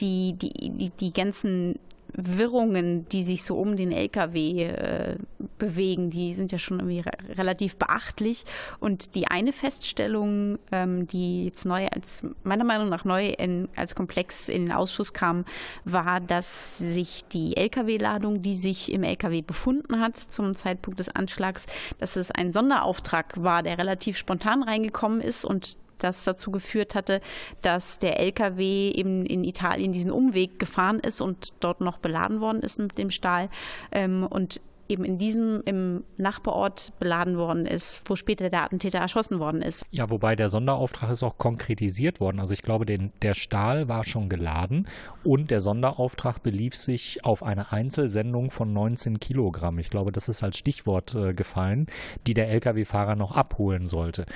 [0.00, 1.78] die, die, die, die ganzen
[2.14, 5.16] Wirrungen, die sich so um den LKW äh,
[5.58, 8.44] bewegen, die sind ja schon irgendwie re relativ beachtlich.
[8.78, 13.94] Und die eine Feststellung, ähm, die jetzt neu als meiner Meinung nach neu in, als
[13.94, 15.44] Komplex in den Ausschuss kam,
[15.84, 21.66] war, dass sich die LKW-Ladung, die sich im LKW befunden hat zum Zeitpunkt des Anschlags,
[21.98, 27.20] dass es ein Sonderauftrag war, der relativ spontan reingekommen ist und das dazu geführt hatte,
[27.62, 32.60] dass der LKW eben in Italien diesen Umweg gefahren ist und dort noch beladen worden
[32.62, 33.48] ist mit dem Stahl
[33.92, 34.60] ähm, und
[34.90, 39.84] eben in diesem im Nachbarort beladen worden ist, wo später der Attentäter erschossen worden ist.
[39.90, 42.40] Ja, wobei der Sonderauftrag ist auch konkretisiert worden.
[42.40, 44.88] Also ich glaube, den, der Stahl war schon geladen
[45.24, 49.78] und der Sonderauftrag belief sich auf eine Einzelsendung von 19 Kilogramm.
[49.78, 51.86] Ich glaube, das ist als Stichwort äh, gefallen,
[52.26, 54.26] die der Lkw-Fahrer noch abholen sollte.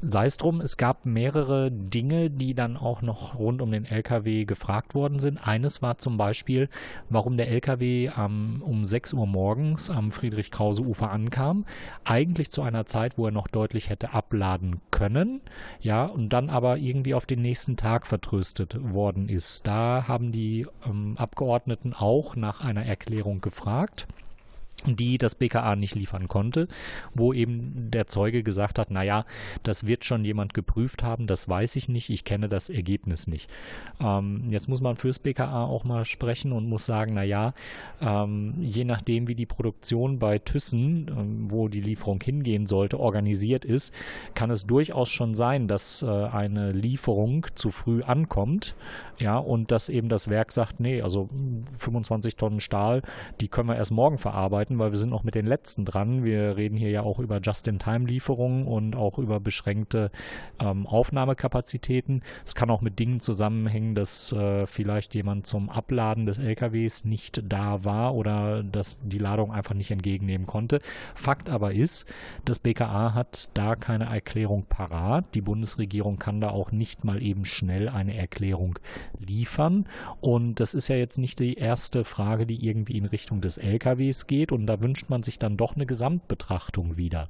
[0.00, 4.44] Sei es drum, es gab mehrere Dinge, die dann auch noch rund um den LKW
[4.44, 5.38] gefragt worden sind.
[5.38, 6.68] Eines war zum Beispiel,
[7.10, 11.64] warum der LKW ähm, um 6 Uhr morgens am Friedrich-Krause-Ufer ankam.
[12.04, 15.40] Eigentlich zu einer Zeit, wo er noch deutlich hätte abladen können.
[15.80, 19.66] Ja, und dann aber irgendwie auf den nächsten Tag vertröstet worden ist.
[19.66, 24.06] Da haben die ähm, Abgeordneten auch nach einer Erklärung gefragt
[24.86, 26.68] die das BKA nicht liefern konnte,
[27.12, 29.24] wo eben der Zeuge gesagt hat, naja,
[29.64, 33.50] das wird schon jemand geprüft haben, das weiß ich nicht, ich kenne das Ergebnis nicht.
[34.00, 37.54] Ähm, jetzt muss man fürs BKA auch mal sprechen und muss sagen, naja,
[38.00, 43.64] ähm, je nachdem, wie die Produktion bei Thyssen, ähm, wo die Lieferung hingehen sollte, organisiert
[43.64, 43.92] ist,
[44.34, 48.76] kann es durchaus schon sein, dass äh, eine Lieferung zu früh ankommt,
[49.18, 51.28] ja, und dass eben das Werk sagt, nee, also
[51.78, 53.02] 25 Tonnen Stahl,
[53.40, 56.24] die können wir erst morgen verarbeiten arbeiten, weil wir sind noch mit den letzten dran.
[56.24, 60.10] Wir reden hier ja auch über Just-in-Time-Lieferungen und auch über beschränkte
[60.58, 62.22] ähm, Aufnahmekapazitäten.
[62.44, 67.42] Es kann auch mit Dingen zusammenhängen, dass äh, vielleicht jemand zum Abladen des LKWs nicht
[67.46, 70.80] da war oder dass die Ladung einfach nicht entgegennehmen konnte.
[71.14, 72.06] Fakt aber ist,
[72.44, 75.34] das BKA hat da keine Erklärung parat.
[75.34, 78.78] Die Bundesregierung kann da auch nicht mal eben schnell eine Erklärung
[79.18, 79.86] liefern.
[80.20, 84.26] Und das ist ja jetzt nicht die erste Frage, die irgendwie in Richtung des LKWs
[84.26, 87.28] geht und da wünscht man sich dann doch eine Gesamtbetrachtung wieder.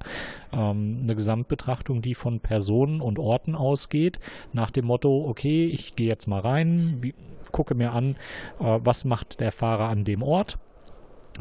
[0.51, 4.19] Ähm, eine Gesamtbetrachtung, die von Personen und Orten ausgeht,
[4.53, 7.13] nach dem Motto, okay, ich gehe jetzt mal rein, wie,
[7.51, 8.15] gucke mir an,
[8.59, 10.57] äh, was macht der Fahrer an dem Ort.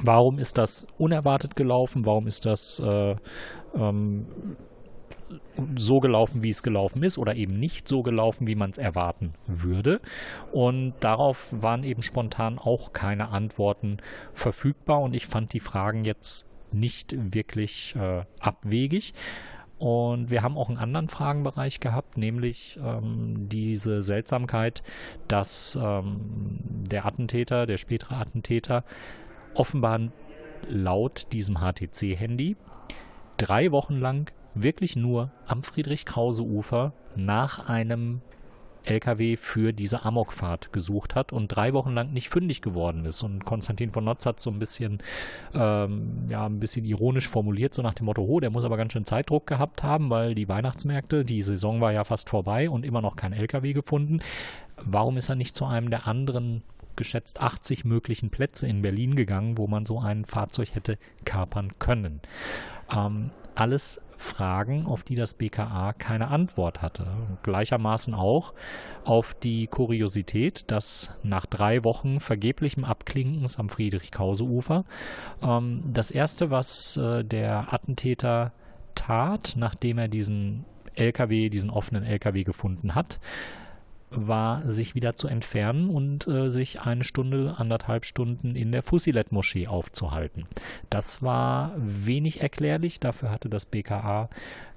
[0.00, 2.06] Warum ist das unerwartet gelaufen?
[2.06, 3.16] Warum ist das äh,
[3.74, 4.26] ähm,
[5.76, 9.34] so gelaufen, wie es gelaufen ist oder eben nicht so gelaufen, wie man es erwarten
[9.46, 10.00] würde.
[10.52, 13.98] Und darauf waren eben spontan auch keine Antworten
[14.32, 19.14] verfügbar und ich fand die Fragen jetzt nicht wirklich äh, abwegig.
[19.78, 24.82] Und wir haben auch einen anderen Fragenbereich gehabt, nämlich ähm, diese Seltsamkeit,
[25.28, 26.58] dass ähm,
[26.90, 28.84] der Attentäter, der spätere Attentäter,
[29.54, 30.00] offenbar
[30.68, 32.56] laut diesem HTC-Handy
[33.36, 34.32] drei Wochen lang
[34.62, 38.20] wirklich nur am Friedrich-Krause-Ufer nach einem
[38.84, 43.22] LKW für diese Amokfahrt gesucht hat und drei Wochen lang nicht fündig geworden ist.
[43.22, 44.98] Und Konstantin von Notz hat so ein bisschen,
[45.54, 48.92] ähm, ja, ein bisschen ironisch formuliert, so nach dem Motto, oh, der muss aber ganz
[48.92, 53.02] schön Zeitdruck gehabt haben, weil die Weihnachtsmärkte, die Saison war ja fast vorbei und immer
[53.02, 54.20] noch kein LKW gefunden.
[54.76, 56.62] Warum ist er nicht zu einem der anderen
[56.96, 62.20] geschätzt 80 möglichen Plätze in Berlin gegangen, wo man so ein Fahrzeug hätte kapern können?
[62.94, 67.06] Ähm, alles Fragen, auf die das BKA keine Antwort hatte.
[67.42, 68.52] Gleichermaßen auch
[69.04, 74.84] auf die Kuriosität, dass nach drei Wochen vergeblichem Abklinkens am Friedrich-Krause-Ufer
[75.42, 78.52] ähm, das erste, was äh, der Attentäter
[78.94, 83.20] tat, nachdem er diesen LKW, diesen offenen LKW gefunden hat,
[84.10, 89.66] war, sich wieder zu entfernen und äh, sich eine Stunde, anderthalb Stunden in der Fusilet-Moschee
[89.66, 90.46] aufzuhalten.
[90.90, 94.28] Das war wenig erklärlich, dafür hatte das BKA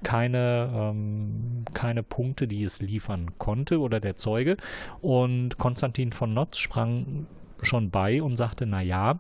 [0.03, 4.57] keine, ähm, keine Punkte, die es liefern konnte oder der Zeuge.
[5.01, 7.27] Und Konstantin von Notz sprang
[7.61, 9.19] schon bei und sagte, na ja,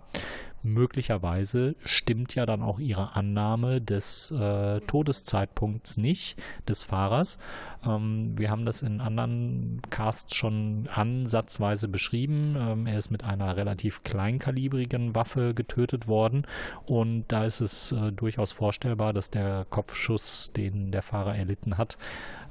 [0.63, 7.39] möglicherweise stimmt ja dann auch ihre Annahme des äh, Todeszeitpunkts nicht des Fahrers.
[7.85, 12.55] Ähm, wir haben das in anderen Casts schon ansatzweise beschrieben.
[12.57, 16.45] Ähm, er ist mit einer relativ kleinkalibrigen Waffe getötet worden
[16.85, 21.97] und da ist es äh, durchaus vorstellbar, dass der Kopfschuss, den der Fahrer erlitten hat,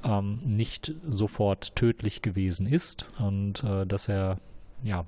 [0.03, 4.37] ähm, nicht sofort tödlich gewesen ist und äh, dass er
[4.83, 5.05] ja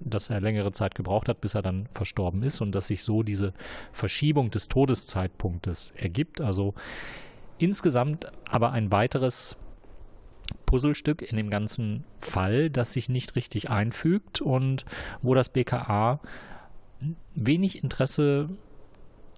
[0.00, 3.22] dass er längere Zeit gebraucht hat, bis er dann verstorben ist und dass sich so
[3.22, 3.52] diese
[3.92, 6.40] Verschiebung des Todeszeitpunktes ergibt.
[6.40, 6.74] Also
[7.58, 9.56] insgesamt aber ein weiteres
[10.64, 14.84] Puzzlestück in dem ganzen Fall, das sich nicht richtig einfügt und
[15.22, 16.20] wo das BKA
[17.34, 18.48] wenig Interesse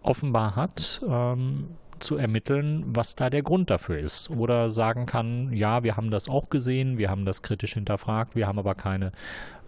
[0.02, 4.31] offenbar hat, ähm, zu ermitteln, was da der Grund dafür ist.
[4.31, 8.46] Oder sagen kann, ja, wir haben das auch gesehen, wir haben das kritisch hinterfragt, wir
[8.46, 9.12] haben aber keine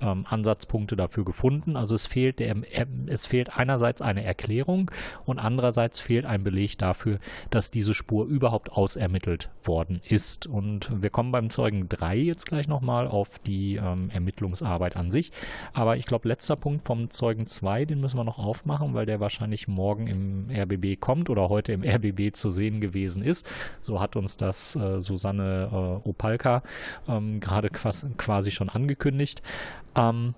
[0.01, 1.77] ähm, Ansatzpunkte dafür gefunden.
[1.77, 2.57] Also es fehlt, der,
[3.07, 4.91] es fehlt einerseits eine Erklärung
[5.25, 7.19] und andererseits fehlt ein Beleg dafür,
[7.51, 10.47] dass diese Spur überhaupt ausermittelt worden ist.
[10.47, 15.33] Und wir kommen beim Zeugen 3 jetzt gleich nochmal auf die ähm, Ermittlungsarbeit an sich.
[15.73, 19.21] Aber ich glaube, letzter Punkt vom Zeugen 2, den müssen wir noch aufmachen, weil der
[19.21, 23.49] wahrscheinlich morgen im RBB kommt oder heute im RBB zu sehen gewesen ist.
[23.81, 25.69] So hat uns das äh, Susanne
[26.05, 26.63] äh, Opalka
[27.09, 29.43] ähm, gerade quasi schon angekündigt.
[29.97, 30.35] Ähm,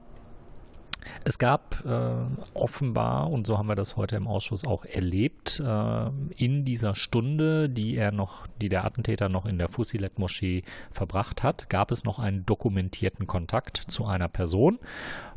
[1.24, 2.14] Es gab äh,
[2.54, 7.68] offenbar, und so haben wir das heute im Ausschuss auch erlebt, äh, in dieser Stunde,
[7.68, 12.18] die er noch, die der Attentäter noch in der Fusilet-Moschee verbracht hat, gab es noch
[12.18, 14.78] einen dokumentierten Kontakt zu einer Person.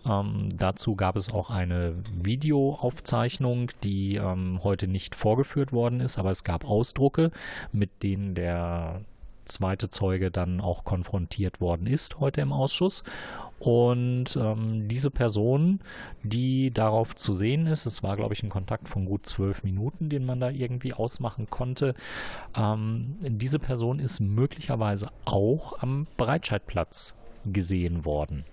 [0.06, 6.30] Ähm, dazu gab es auch eine Videoaufzeichnung, die ähm, heute nicht vorgeführt worden ist, aber
[6.30, 7.32] es gab Ausdrucke,
[7.72, 9.02] mit denen der
[9.46, 13.04] zweite Zeuge dann auch konfrontiert worden ist heute im Ausschuss.
[13.66, 15.80] Und ähm, diese Person,
[16.22, 20.08] die darauf zu sehen ist, es war, glaube ich, ein Kontakt von gut zwölf Minuten,
[20.08, 21.96] den man da irgendwie ausmachen konnte,
[22.56, 28.46] ähm, diese Person ist möglicherweise auch am Breitscheidplatz gesehen worden.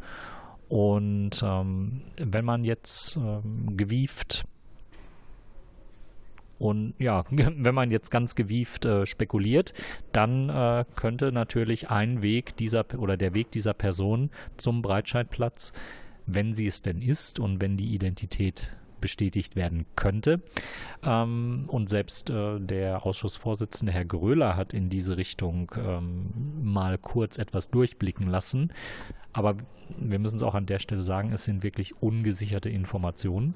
[0.71, 4.45] Und ähm, wenn man jetzt ähm, gewieft
[6.63, 9.75] und ja, wenn man jetzt ganz gewieft äh, spekuliert,
[10.13, 15.73] dann äh, könnte natürlich ein Weg dieser oder der Weg dieser Person zum Breitscheidplatz,
[16.27, 20.41] wenn sie es denn ist und wenn die Identität bestätigt werden könnte.
[21.03, 26.31] Ähm, und selbst äh, der Ausschussvorsitzende Herr Gröler hat in diese Richtung ähm,
[26.63, 28.73] mal kurz etwas durchblicken lassen.
[29.33, 29.57] Aber
[29.99, 33.55] wir müssen es auch an der Stelle sagen, es sind wirklich ungesicherte Informationen.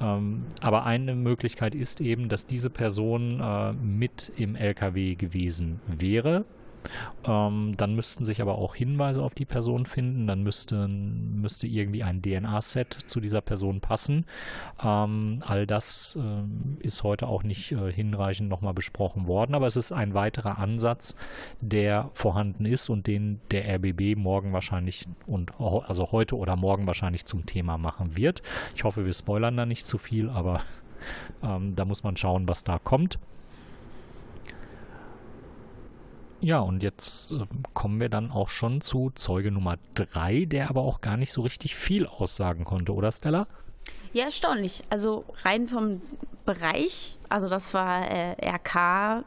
[0.00, 6.44] Ähm, aber eine Möglichkeit ist eben, dass diese Person äh, mit im LKW gewesen wäre
[7.24, 10.26] ähm, dann müssten sich aber auch Hinweise auf die Person finden.
[10.26, 14.24] Dann müsste, müsste irgendwie ein DNA-Set zu dieser Person passen.
[14.82, 19.76] Ähm, all das äh, ist heute auch nicht äh, hinreichend nochmal besprochen worden, aber es
[19.76, 21.16] ist ein weiterer Ansatz,
[21.60, 27.26] der vorhanden ist und den der RBB morgen wahrscheinlich und also heute oder morgen wahrscheinlich
[27.26, 28.42] zum Thema machen wird.
[28.74, 30.62] Ich hoffe, wir spoilern da nicht zu viel, aber
[31.42, 33.18] ähm, da muss man schauen, was da kommt.
[36.40, 40.82] Ja, und jetzt äh, kommen wir dann auch schon zu Zeuge Nummer 3, der aber
[40.82, 43.46] auch gar nicht so richtig viel aussagen konnte, oder Stella?
[44.12, 44.82] Ja, erstaunlich.
[44.90, 46.00] Also rein vom
[46.46, 49.24] Bereich, also das war äh, RK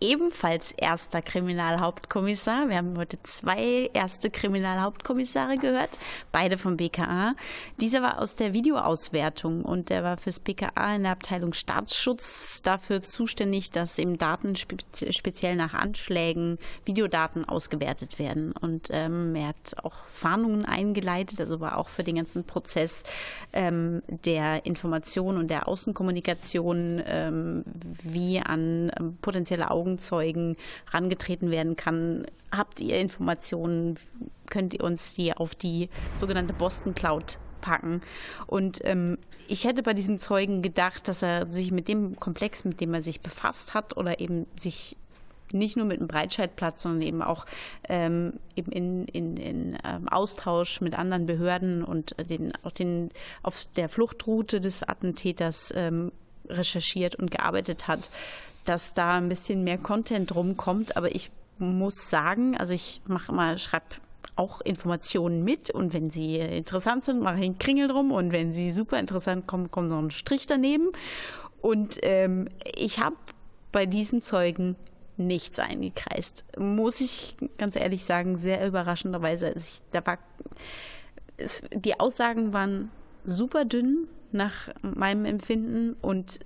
[0.00, 2.68] ebenfalls erster Kriminalhauptkommissar.
[2.68, 5.98] Wir haben heute zwei erste Kriminalhauptkommissare gehört,
[6.32, 7.34] beide vom BKA.
[7.80, 13.02] Dieser war aus der Videoauswertung und der war fürs BKA in der Abteilung Staatsschutz dafür
[13.02, 18.52] zuständig, dass eben Daten speziell nach Anschlägen, Videodaten ausgewertet werden.
[18.52, 23.04] Und ähm, er hat auch Fahndungen eingeleitet, also war auch für den ganzen Prozess
[23.52, 27.64] ähm, der Information und der Außenkommunikation ähm,
[28.02, 30.56] wie an ähm, potenzielle Augen Augenzeugen
[30.90, 32.26] rangetreten werden kann.
[32.50, 33.98] Habt ihr Informationen?
[34.48, 38.00] Könnt ihr uns die auf die sogenannte Boston Cloud packen?
[38.46, 42.80] Und ähm, ich hätte bei diesem Zeugen gedacht, dass er sich mit dem Komplex, mit
[42.80, 44.96] dem er sich befasst hat oder eben sich
[45.52, 47.44] nicht nur mit dem Breitscheidplatz, sondern eben auch
[47.88, 53.10] ähm, eben in, in, in ähm, Austausch mit anderen Behörden und den, auch den,
[53.42, 56.10] auf der Fluchtroute des Attentäters ähm,
[56.48, 58.10] recherchiert und gearbeitet hat
[58.64, 60.96] dass da ein bisschen mehr Content rumkommt.
[60.96, 63.86] Aber ich muss sagen, also ich mache mal, schreibe
[64.36, 68.52] auch Informationen mit und wenn sie interessant sind, mache ich einen Kringel drum und wenn
[68.52, 70.88] sie super interessant kommen, kommt noch ein Strich daneben.
[71.60, 73.16] Und ähm, ich habe
[73.70, 74.76] bei diesen Zeugen
[75.16, 76.44] nichts eingekreist.
[76.58, 79.46] Muss ich ganz ehrlich sagen, sehr überraschenderweise.
[79.46, 80.18] Also ich, da war,
[81.36, 82.90] es, die Aussagen waren
[83.24, 86.40] super dünn nach meinem Empfinden und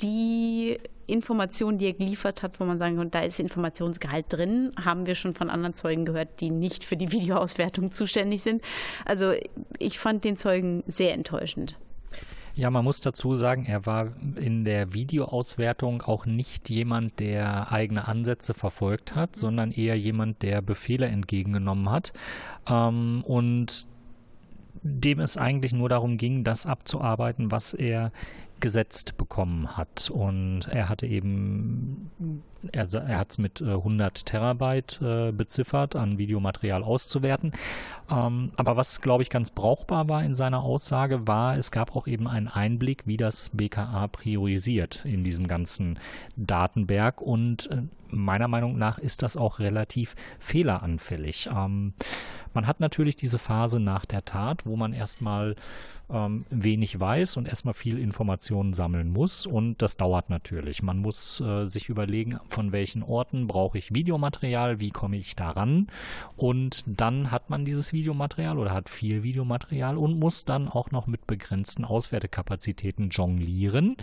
[0.00, 0.78] die
[1.10, 5.14] Informationen, die er geliefert hat, wo man sagen kann, da ist Informationsgehalt drin, haben wir
[5.14, 8.62] schon von anderen Zeugen gehört, die nicht für die Videoauswertung zuständig sind.
[9.04, 9.32] Also
[9.78, 11.78] ich fand den Zeugen sehr enttäuschend.
[12.54, 18.08] Ja, man muss dazu sagen, er war in der Videoauswertung auch nicht jemand, der eigene
[18.08, 22.12] Ansätze verfolgt hat, sondern eher jemand, der Befehle entgegengenommen hat.
[22.68, 23.86] Ähm, und
[24.82, 28.12] dem es eigentlich nur darum ging, das abzuarbeiten, was er
[28.60, 30.10] gesetzt bekommen hat.
[30.10, 32.10] Und er hatte eben,
[32.72, 37.52] er, er hat es mit 100 äh, Terabyte äh, beziffert, an Videomaterial auszuwerten.
[38.10, 42.06] Ähm, aber was, glaube ich, ganz brauchbar war in seiner Aussage, war, es gab auch
[42.06, 45.98] eben einen Einblick, wie das BKA priorisiert in diesem ganzen
[46.36, 47.20] Datenberg.
[47.20, 51.48] Und äh, meiner Meinung nach ist das auch relativ fehleranfällig.
[51.54, 51.94] Ähm,
[52.52, 55.54] man hat natürlich diese Phase nach der Tat, wo man erstmal
[56.10, 59.46] ähm, wenig weiß und erstmal viel Informationen sammeln muss.
[59.46, 60.82] Und das dauert natürlich.
[60.82, 65.88] Man muss äh, sich überlegen, von welchen Orten brauche ich Videomaterial, wie komme ich daran.
[66.36, 71.06] Und dann hat man dieses Videomaterial oder hat viel Videomaterial und muss dann auch noch
[71.06, 73.96] mit begrenzten Auswertekapazitäten jonglieren.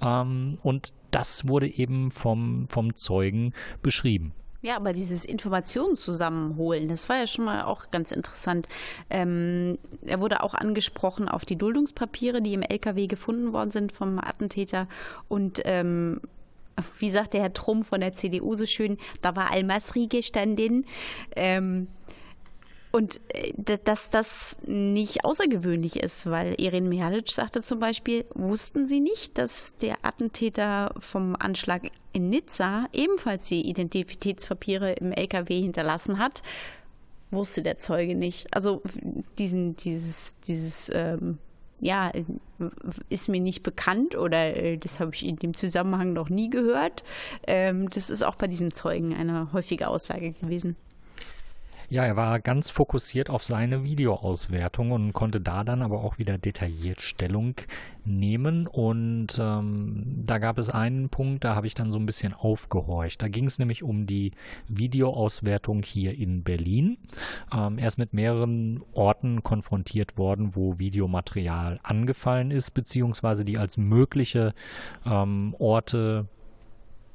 [0.00, 4.32] Ähm, und das wurde eben vom, vom Zeugen beschrieben.
[4.62, 8.68] Ja, aber dieses Informationen zusammenholen, das war ja schon mal auch ganz interessant.
[9.08, 14.18] Ähm, er wurde auch angesprochen auf die Duldungspapiere, die im LKW gefunden worden sind vom
[14.18, 14.86] Attentäter.
[15.28, 16.20] Und ähm,
[16.98, 20.86] wie sagt der Herr Trumm von der CDU so schön, da war Almasri gestanden.
[21.36, 21.88] Ähm,
[22.92, 23.52] und äh,
[23.84, 29.76] dass das nicht außergewöhnlich ist, weil Irin Mihalic sagte zum Beispiel, wussten Sie nicht, dass
[29.78, 36.42] der Attentäter vom Anschlag in Nizza ebenfalls die Identitätspapiere im LKW hinterlassen hat?
[37.30, 38.52] Wusste der Zeuge nicht.
[38.52, 38.82] Also
[39.38, 41.38] diesen, dieses, dieses, ähm,
[41.80, 42.12] ja,
[43.08, 47.04] ist mir nicht bekannt oder äh, das habe ich in dem Zusammenhang noch nie gehört.
[47.46, 50.76] Ähm, das ist auch bei diesem Zeugen eine häufige Aussage gewesen.
[51.92, 56.38] Ja, er war ganz fokussiert auf seine Videoauswertung und konnte da dann aber auch wieder
[56.38, 57.56] detailliert Stellung
[58.04, 58.68] nehmen.
[58.68, 63.20] Und ähm, da gab es einen Punkt, da habe ich dann so ein bisschen aufgehorcht.
[63.20, 64.30] Da ging es nämlich um die
[64.68, 66.96] Videoauswertung hier in Berlin.
[67.52, 73.78] Ähm, er ist mit mehreren Orten konfrontiert worden, wo Videomaterial angefallen ist, beziehungsweise die als
[73.78, 74.54] mögliche
[75.04, 76.28] ähm, Orte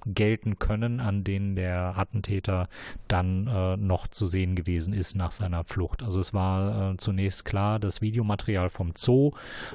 [0.05, 2.69] gelten können, an denen der Attentäter
[3.07, 6.03] dann äh, noch zu sehen gewesen ist nach seiner Flucht.
[6.03, 9.31] Also es war äh, zunächst klar, das Videomaterial vom Zoo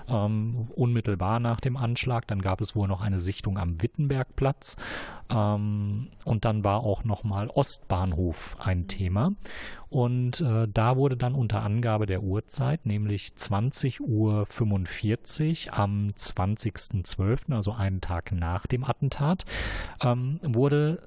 [0.09, 2.27] ähm, unmittelbar nach dem Anschlag.
[2.27, 4.77] Dann gab es wohl noch eine Sichtung am Wittenbergplatz.
[5.31, 9.33] Ähm, und dann war auch nochmal Ostbahnhof ein Thema.
[9.91, 14.01] Und äh, da wurde dann unter Angabe der Uhrzeit, nämlich 20.45
[15.67, 19.45] Uhr am 20.12., also einen Tag nach dem Attentat,
[20.03, 21.01] ähm, wurde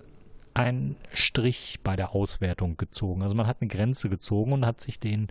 [0.54, 3.24] ein Strich bei der Auswertung gezogen.
[3.24, 5.30] Also man hat eine Grenze gezogen und hat sich den,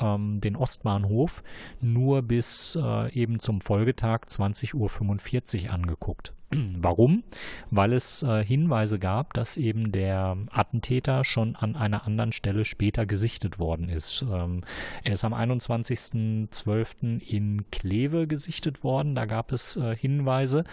[0.00, 1.42] ähm, den Ostbahnhof
[1.80, 6.32] nur bis äh, eben zum Folgetag 20.45 Uhr angeguckt.
[6.78, 7.24] Warum?
[7.70, 13.04] Weil es äh, Hinweise gab, dass eben der Attentäter schon an einer anderen Stelle später
[13.04, 14.22] gesichtet worden ist.
[14.22, 14.62] Ähm,
[15.02, 17.20] er ist am 21.12.
[17.20, 19.14] in Kleve gesichtet worden.
[19.14, 20.64] Da gab es äh, Hinweise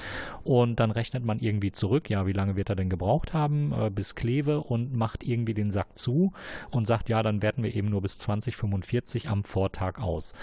[0.43, 3.89] und dann rechnet man irgendwie zurück, ja, wie lange wird er denn gebraucht haben äh,
[3.89, 6.33] bis Kleve und macht irgendwie den Sack zu
[6.69, 10.33] und sagt, ja, dann werten wir eben nur bis 2045 am Vortag aus.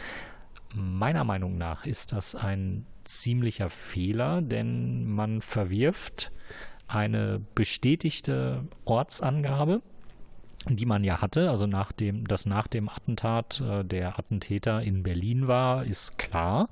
[0.75, 6.33] Meiner Meinung nach ist das ein ziemlicher Fehler, denn man verwirft
[6.87, 9.83] eine bestätigte Ortsangabe
[10.69, 15.03] die man ja hatte, also nach dem, dass nach dem Attentat äh, der Attentäter in
[15.03, 16.69] Berlin war, ist klar,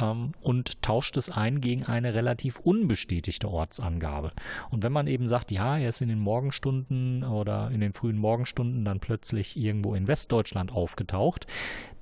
[0.00, 4.30] ähm, und tauscht es ein gegen eine relativ unbestätigte Ortsangabe.
[4.70, 8.16] Und wenn man eben sagt, ja, er ist in den Morgenstunden oder in den frühen
[8.16, 11.48] Morgenstunden dann plötzlich irgendwo in Westdeutschland aufgetaucht,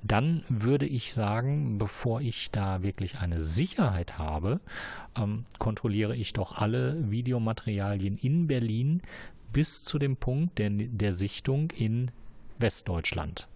[0.02, 4.60] dann würde ich sagen, bevor ich da wirklich eine Sicherheit habe,
[5.16, 9.00] ähm, kontrolliere ich doch alle Videomaterialien in Berlin
[9.54, 12.10] bis zu dem Punkt der, der Sichtung in
[12.58, 13.48] Westdeutschland.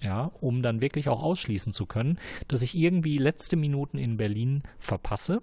[0.00, 4.64] Ja, um dann wirklich auch ausschließen zu können, dass ich irgendwie letzte Minuten in Berlin
[4.80, 5.42] verpasse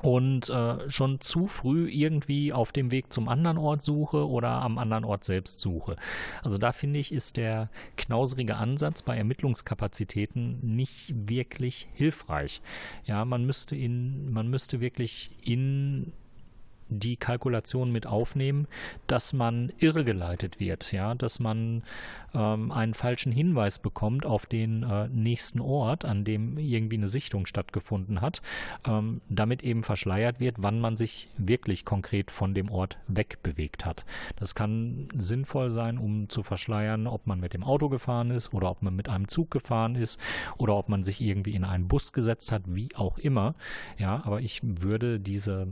[0.00, 4.78] und äh, schon zu früh irgendwie auf dem Weg zum anderen Ort suche oder am
[4.78, 5.96] anderen Ort selbst suche.
[6.42, 12.62] Also da finde ich, ist der knauserige Ansatz bei Ermittlungskapazitäten nicht wirklich hilfreich.
[13.04, 16.12] Ja, man müsste in, man müsste wirklich in
[16.90, 18.66] die Kalkulation mit aufnehmen,
[19.06, 21.82] dass man irregeleitet wird, ja, dass man
[22.34, 27.46] ähm, einen falschen Hinweis bekommt auf den äh, nächsten Ort, an dem irgendwie eine Sichtung
[27.46, 28.42] stattgefunden hat,
[28.86, 34.04] ähm, damit eben verschleiert wird, wann man sich wirklich konkret von dem Ort wegbewegt hat.
[34.36, 38.70] Das kann sinnvoll sein, um zu verschleiern, ob man mit dem Auto gefahren ist oder
[38.70, 40.20] ob man mit einem Zug gefahren ist
[40.58, 43.54] oder ob man sich irgendwie in einen Bus gesetzt hat, wie auch immer.
[43.98, 45.68] Ja, aber ich würde diese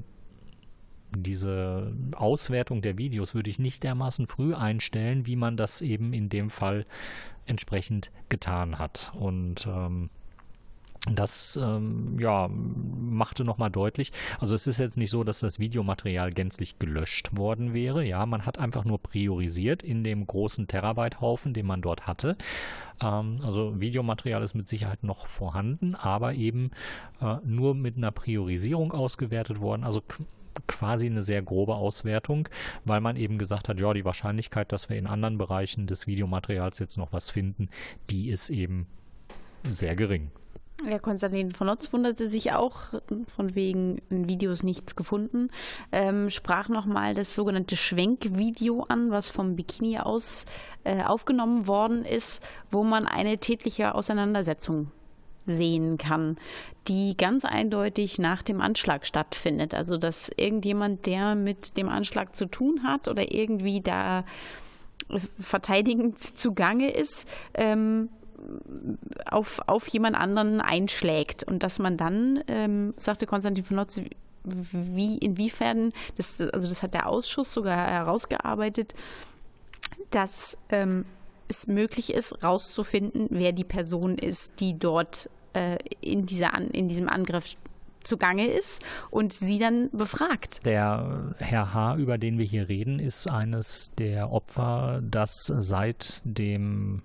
[1.17, 6.29] diese Auswertung der Videos würde ich nicht dermaßen früh einstellen, wie man das eben in
[6.29, 6.87] dem Fall
[7.47, 9.13] entsprechend getan hat.
[9.19, 10.11] Und ähm,
[11.15, 16.33] das ähm, ja, machte nochmal deutlich, also es ist jetzt nicht so, dass das Videomaterial
[16.33, 18.05] gänzlich gelöscht worden wäre.
[18.05, 22.37] Ja, man hat einfach nur priorisiert in dem großen Terabyte-Haufen, den man dort hatte.
[23.01, 26.71] Ähm, also Videomaterial ist mit Sicherheit noch vorhanden, aber eben
[27.21, 29.85] äh, nur mit einer Priorisierung ausgewertet worden.
[29.85, 30.03] Also
[30.67, 32.49] quasi eine sehr grobe Auswertung,
[32.85, 36.79] weil man eben gesagt hat, ja, die Wahrscheinlichkeit, dass wir in anderen Bereichen des Videomaterials
[36.79, 37.69] jetzt noch was finden,
[38.11, 38.87] die ist eben
[39.69, 40.31] sehr gering.
[40.87, 42.95] Ja, Konstantin von Notz wunderte sich auch,
[43.27, 45.49] von wegen in Videos nichts gefunden,
[45.91, 50.47] ähm, sprach nochmal das sogenannte Schwenkvideo an, was vom Bikini aus
[50.85, 54.93] äh, aufgenommen worden ist, wo man eine tätliche Auseinandersetzung
[55.49, 56.37] sehen kann,
[56.87, 59.75] die ganz eindeutig nach dem Anschlag stattfindet.
[59.75, 64.25] Also dass irgendjemand, der mit dem Anschlag zu tun hat oder irgendwie da
[65.41, 68.11] verteidigend zugange ist, ähm,
[69.27, 74.01] auf, auf jemand anderen einschlägt und dass man dann, ähm, sagte Konstantin von Notz,
[74.45, 78.95] wie, inwiefern, das, also das hat der Ausschuss sogar herausgearbeitet,
[80.11, 81.05] dass ähm,
[81.49, 87.09] es möglich ist, rauszufinden, wer die Person ist, die dort äh, in, dieser, in diesem
[87.09, 87.57] Angriff
[88.03, 90.65] zugange ist und sie dann befragt.
[90.65, 97.03] Der Herr H., über den wir hier reden, ist eines der Opfer, das seit dem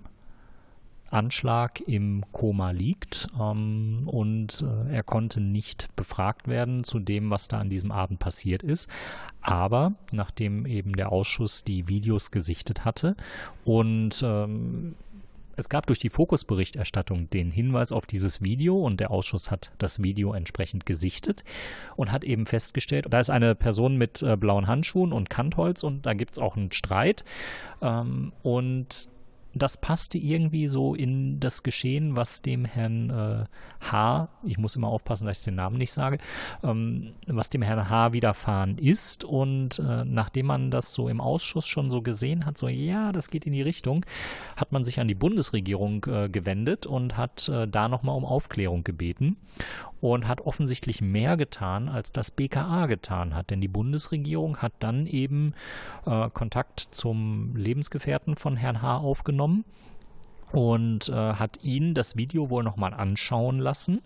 [1.14, 7.48] Anschlag im Koma liegt ähm, und äh, er konnte nicht befragt werden zu dem, was
[7.48, 8.90] da an diesem Abend passiert ist.
[9.42, 13.16] Aber nachdem eben der Ausschuss die Videos gesichtet hatte
[13.64, 14.96] und ähm,
[15.56, 20.02] es gab durch die Fokusberichterstattung den Hinweis auf dieses Video und der Ausschuss hat das
[20.02, 21.44] Video entsprechend gesichtet
[21.96, 26.06] und hat eben festgestellt, da ist eine Person mit äh, blauen Handschuhen und Kantholz und
[26.06, 27.24] da gibt es auch einen Streit.
[27.82, 29.10] Ähm, und
[29.54, 33.46] das passte irgendwie so in das Geschehen, was dem Herrn äh,
[33.92, 36.18] H., ich muss immer aufpassen, dass ich den Namen nicht sage,
[36.64, 38.14] ähm, was dem Herrn H.
[38.14, 39.24] widerfahren ist.
[39.24, 43.30] Und äh, nachdem man das so im Ausschuss schon so gesehen hat, so ja, das
[43.30, 44.06] geht in die Richtung,
[44.56, 48.84] hat man sich an die Bundesregierung äh, gewendet und hat äh, da nochmal um Aufklärung
[48.84, 49.38] gebeten
[50.04, 53.52] und hat offensichtlich mehr getan, als das BKA getan hat.
[53.52, 55.54] Denn die Bundesregierung hat dann eben
[56.06, 58.98] äh, Kontakt zum Lebensgefährten von Herrn H.
[58.98, 59.64] aufgenommen
[60.54, 64.02] und äh, hat ihn das Video wohl nochmal anschauen lassen.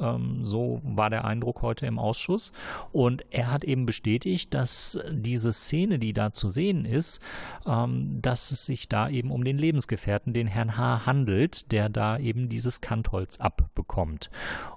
[0.00, 2.52] Ähm, so war der Eindruck heute im Ausschuss.
[2.92, 7.20] Und er hat eben bestätigt, dass diese Szene, die da zu sehen ist,
[7.66, 11.06] ähm, dass es sich da eben um den Lebensgefährten, den Herrn H.
[11.06, 14.30] handelt, der da eben dieses Kantholz abbekommt.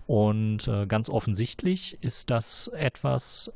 [0.07, 3.53] Und äh, ganz offensichtlich ist das etwas,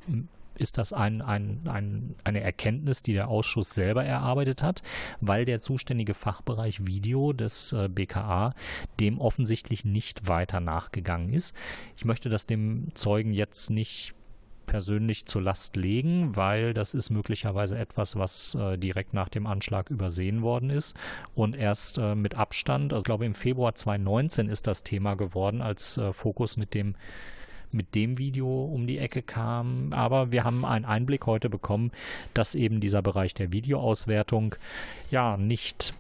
[0.58, 4.82] ist das ein, ein, ein, eine Erkenntnis, die der Ausschuss selber erarbeitet hat,
[5.22, 8.54] weil der zuständige Fachbereich Video des äh, BKA
[9.00, 11.56] dem offensichtlich nicht weiter nachgegangen ist.
[11.96, 14.14] Ich möchte das dem Zeugen jetzt nicht
[14.68, 19.90] persönlich zur Last legen, weil das ist möglicherweise etwas, was äh, direkt nach dem Anschlag
[19.90, 20.96] übersehen worden ist
[21.34, 25.62] und erst äh, mit Abstand, also ich glaube im Februar 2019 ist das Thema geworden,
[25.62, 26.96] als äh, Fokus mit dem
[27.72, 29.94] mit dem Video um die Ecke kam.
[29.94, 31.92] Aber wir haben einen Einblick heute bekommen,
[32.34, 34.56] dass eben dieser Bereich der Videoauswertung
[35.12, 35.94] ja nicht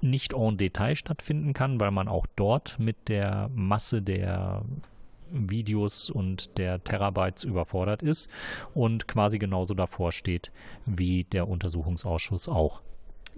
[0.00, 4.62] nicht en Detail stattfinden kann, weil man auch dort mit der Masse der
[5.30, 8.30] Videos und der Terabytes überfordert ist
[8.74, 10.52] und quasi genauso davor steht
[10.86, 12.80] wie der Untersuchungsausschuss auch.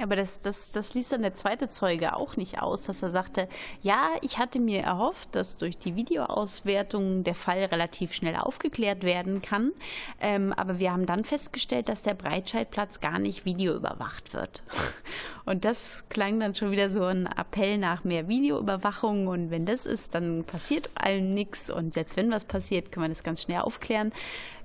[0.03, 3.49] Aber das, das, das ließ dann der zweite Zeuge auch nicht aus, dass er sagte,
[3.83, 9.43] ja, ich hatte mir erhofft, dass durch die Videoauswertung der Fall relativ schnell aufgeklärt werden
[9.43, 9.73] kann.
[10.21, 14.63] Ähm, aber wir haben dann festgestellt, dass der Breitscheidplatz gar nicht videoüberwacht wird.
[15.45, 19.27] Und das klang dann schon wieder so ein Appell nach mehr Videoüberwachung.
[19.27, 21.71] Und wenn das ist, dann passiert allen nichts.
[21.71, 24.13] Und selbst wenn was passiert, kann man das ganz schnell aufklären.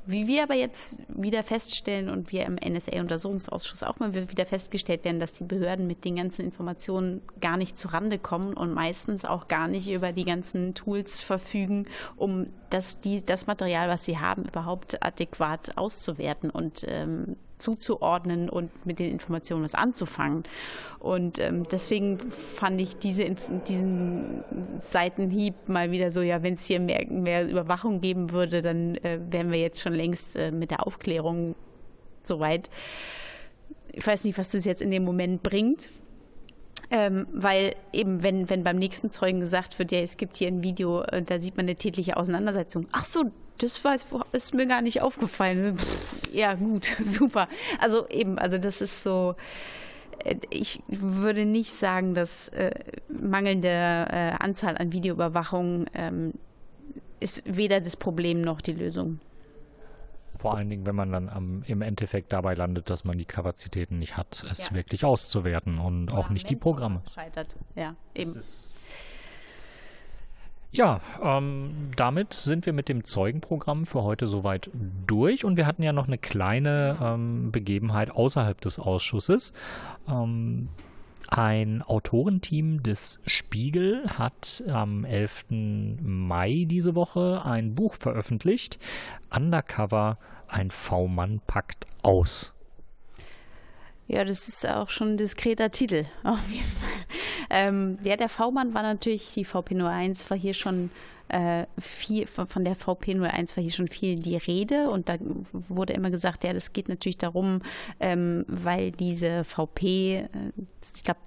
[0.08, 5.20] Wie wir aber jetzt wieder feststellen und wir im NSA-Untersuchungsausschuss auch mal wieder festgestellt werden,
[5.20, 9.68] dass die Behörden mit den ganzen Informationen gar nicht zurande kommen und meistens auch gar
[9.68, 11.88] nicht über die ganzen Tools verfügen,
[12.18, 16.52] um das, die, das Material, was sie haben, überhaupt adäquat auszuwerten.
[16.52, 20.44] Und ähm, zuzuordnen und mit den Informationen was anzufangen.
[21.00, 23.36] Und ähm, deswegen fand ich diese,
[23.68, 24.44] diesen
[24.80, 29.20] Seitenhieb mal wieder so, ja, wenn es hier mehr, mehr Überwachung geben würde, dann äh,
[29.30, 31.56] wären wir jetzt schon längst äh, mit der Aufklärung
[32.24, 32.70] soweit.
[33.92, 35.92] Ich weiß nicht, was das jetzt in dem Moment bringt.
[36.92, 40.62] Ähm, weil eben, wenn, wenn beim nächsten Zeugen gesagt wird, ja, es gibt hier ein
[40.62, 42.88] Video, äh, da sieht man eine tätliche Auseinandersetzung.
[42.92, 43.96] Ach so, das war,
[44.32, 45.78] ist mir gar nicht aufgefallen.
[45.78, 47.48] Pff, ja, gut, super.
[47.80, 49.36] Also eben, also das ist so,
[50.24, 52.72] äh, ich würde nicht sagen, dass äh,
[53.08, 56.34] mangelnde äh, Anzahl an Videoüberwachung ähm,
[57.20, 59.20] ist weder das Problem noch die Lösung.
[60.38, 64.00] Vor allen Dingen, wenn man dann am, im Endeffekt dabei landet, dass man die Kapazitäten
[64.00, 64.76] nicht hat, es ja.
[64.76, 67.02] wirklich auszuwerten und Oder auch nicht die Programme.
[67.14, 68.34] Scheitert, ja, eben.
[70.76, 74.70] Ja, ähm, damit sind wir mit dem Zeugenprogramm für heute soweit
[75.08, 79.54] durch und wir hatten ja noch eine kleine ähm, Begebenheit außerhalb des Ausschusses.
[80.06, 80.68] Ähm,
[81.30, 85.46] ein Autorenteam des Spiegel hat am 11.
[86.02, 88.78] Mai diese Woche ein Buch veröffentlicht.
[89.34, 90.18] Undercover,
[90.50, 92.55] ein V-Mann packt aus.
[94.08, 96.90] Ja, das ist auch schon ein diskreter Titel, auf jeden Fall.
[97.50, 100.92] Ähm, ja, der V-Mann war natürlich, die VP01 war hier schon
[101.28, 105.18] äh, viel, von der VP01 war hier schon viel die Rede und da
[105.70, 107.62] wurde immer gesagt, ja, das geht natürlich darum,
[108.00, 110.28] ähm, weil diese VP, äh,
[110.96, 111.20] ich glaube,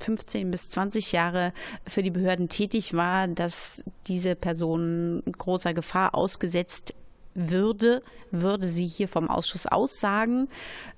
[0.00, 1.52] 15 bis 20 Jahre
[1.86, 6.94] für die Behörden tätig war, dass diese Person großer Gefahr ausgesetzt
[7.34, 10.48] würde, würde sie hier vom Ausschuss aussagen.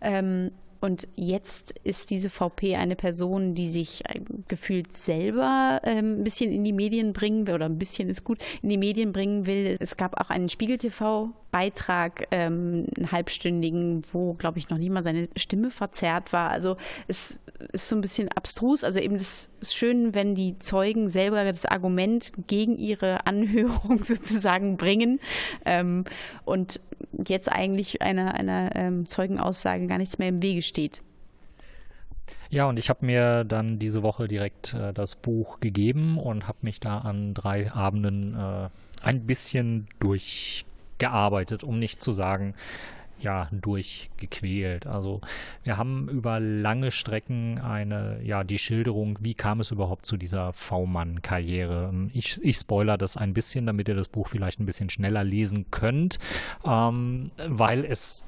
[0.01, 0.53] Ähm,
[0.85, 6.53] und jetzt ist diese VP eine Person, die sich äh, gefühlt selber ähm, ein bisschen
[6.53, 9.79] in die Medien bringen will, oder ein bisschen ist gut, in die Medien bringen will.
[9.81, 15.31] Es gab auch einen Spiegel-TV-Beitrag, ähm, einen halbstündigen, wo, glaube ich, noch nie mal seine
[15.37, 16.51] Stimme verzerrt war.
[16.51, 16.77] Also
[17.09, 17.39] es
[17.73, 18.85] ist so ein bisschen abstrus.
[18.85, 24.77] Also eben das ist schön, wenn die Zeugen selber das Argument gegen ihre Anhörung sozusagen
[24.77, 25.21] bringen
[25.65, 26.05] ähm,
[26.45, 26.81] und
[27.27, 31.03] jetzt eigentlich einer, einer ähm, Zeugenaussage gar nichts mehr im Wege steht.
[32.51, 36.59] Ja, und ich habe mir dann diese Woche direkt äh, das Buch gegeben und habe
[36.63, 38.69] mich da an drei Abenden äh,
[39.03, 42.55] ein bisschen durchgearbeitet, um nicht zu sagen,
[43.25, 44.87] ja, durchgequält.
[44.87, 45.21] Also
[45.65, 50.53] wir haben über lange Strecken eine, ja, die Schilderung, wie kam es überhaupt zu dieser
[50.53, 51.93] V-Mann-Karriere.
[52.13, 55.67] Ich, ich spoiler das ein bisschen, damit ihr das Buch vielleicht ein bisschen schneller lesen
[55.71, 56.19] könnt,
[56.65, 58.27] ähm, weil es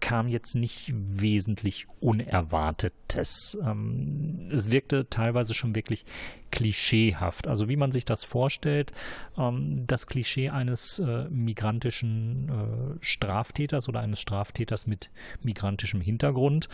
[0.00, 3.58] kam jetzt nicht wesentlich Unerwartetes.
[3.64, 6.04] Ähm, es wirkte teilweise schon wirklich
[6.50, 7.48] klischeehaft.
[7.48, 8.92] Also wie man sich das vorstellt,
[9.38, 15.10] ähm, das Klischee eines äh, migrantischen äh, Straftäters oder eines Straftäters mit
[15.42, 16.68] migrantischem Hintergrund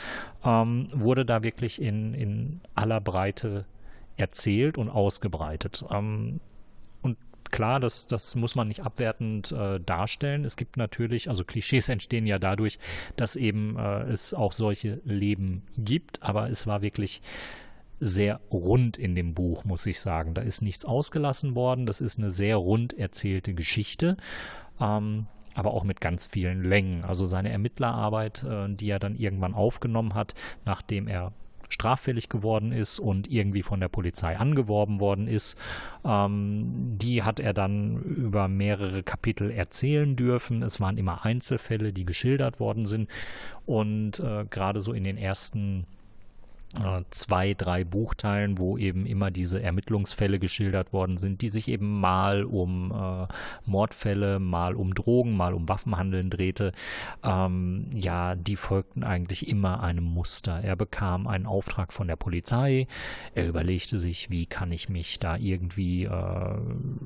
[0.44, 3.64] ähm, wurde da wirklich in, in aller Breite
[4.16, 5.84] erzählt und ausgebreitet.
[7.50, 10.44] Klar, das, das muss man nicht abwertend äh, darstellen.
[10.44, 12.78] Es gibt natürlich, also Klischees entstehen ja dadurch,
[13.16, 17.22] dass eben äh, es auch solche Leben gibt, aber es war wirklich
[18.00, 20.34] sehr rund in dem Buch, muss ich sagen.
[20.34, 21.84] Da ist nichts ausgelassen worden.
[21.86, 24.16] Das ist eine sehr rund erzählte Geschichte.
[24.80, 27.04] Ähm, aber auch mit ganz vielen Längen.
[27.04, 30.34] Also seine Ermittlerarbeit, äh, die er dann irgendwann aufgenommen hat,
[30.64, 31.32] nachdem er
[31.70, 35.58] straffällig geworden ist und irgendwie von der Polizei angeworben worden ist.
[36.04, 40.62] Ähm, die hat er dann über mehrere Kapitel erzählen dürfen.
[40.62, 43.08] Es waren immer Einzelfälle, die geschildert worden sind.
[43.66, 45.86] Und äh, gerade so in den ersten
[47.10, 52.44] zwei, drei Buchteilen, wo eben immer diese Ermittlungsfälle geschildert worden sind, die sich eben mal
[52.44, 53.26] um äh,
[53.66, 56.70] Mordfälle, mal um Drogen, mal um Waffenhandeln drehte.
[57.24, 60.60] Ähm, ja, die folgten eigentlich immer einem Muster.
[60.62, 62.86] Er bekam einen Auftrag von der Polizei.
[63.34, 66.56] Er überlegte sich, wie kann ich mich da irgendwie äh,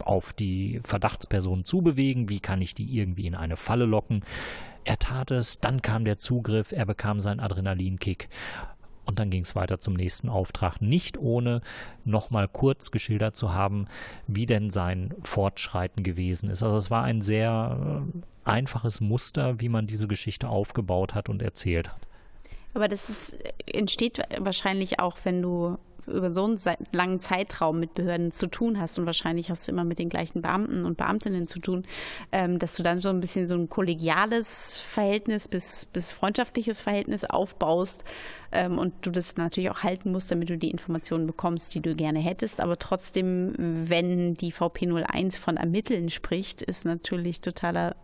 [0.01, 2.29] auf die Verdachtsperson zubewegen?
[2.29, 4.25] Wie kann ich die irgendwie in eine Falle locken?
[4.85, 8.29] Er tat es, dann kam der Zugriff, er bekam seinen Adrenalinkick
[9.07, 11.61] und dann ging es weiter zum nächsten Auftrag, nicht ohne
[12.05, 13.87] nochmal kurz geschildert zu haben,
[14.27, 16.63] wie denn sein Fortschreiten gewesen ist.
[16.63, 21.43] Also es war ein sehr äh, einfaches Muster, wie man diese Geschichte aufgebaut hat und
[21.43, 22.07] erzählt hat.
[22.75, 26.59] Aber das ist, entsteht wahrscheinlich auch, wenn du über so einen
[26.93, 30.43] langen Zeitraum mit Behörden zu tun hast und wahrscheinlich hast du immer mit den gleichen
[30.43, 31.85] Beamten und Beamtinnen zu tun,
[32.33, 37.25] ähm, dass du dann so ein bisschen so ein kollegiales Verhältnis bis, bis freundschaftliches Verhältnis
[37.25, 38.05] aufbaust
[38.53, 41.95] ähm, und du das natürlich auch halten musst, damit du die Informationen bekommst, die du
[41.95, 42.61] gerne hättest.
[42.61, 47.97] Aber trotzdem, wenn die VP01 von Ermitteln spricht, ist natürlich totaler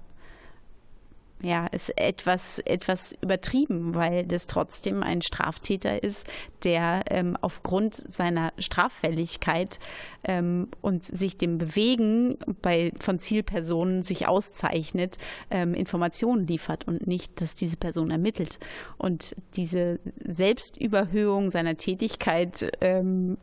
[1.42, 6.26] ja, ist etwas, etwas übertrieben, weil das trotzdem ein Straftäter ist,
[6.64, 9.78] der ähm, aufgrund seiner Straffälligkeit
[10.24, 15.16] ähm, und sich dem Bewegen bei, von Zielpersonen sich auszeichnet,
[15.50, 18.58] ähm, Informationen liefert und nicht, dass diese Person ermittelt.
[18.98, 23.38] Und diese Selbstüberhöhung seiner Tätigkeit ähm,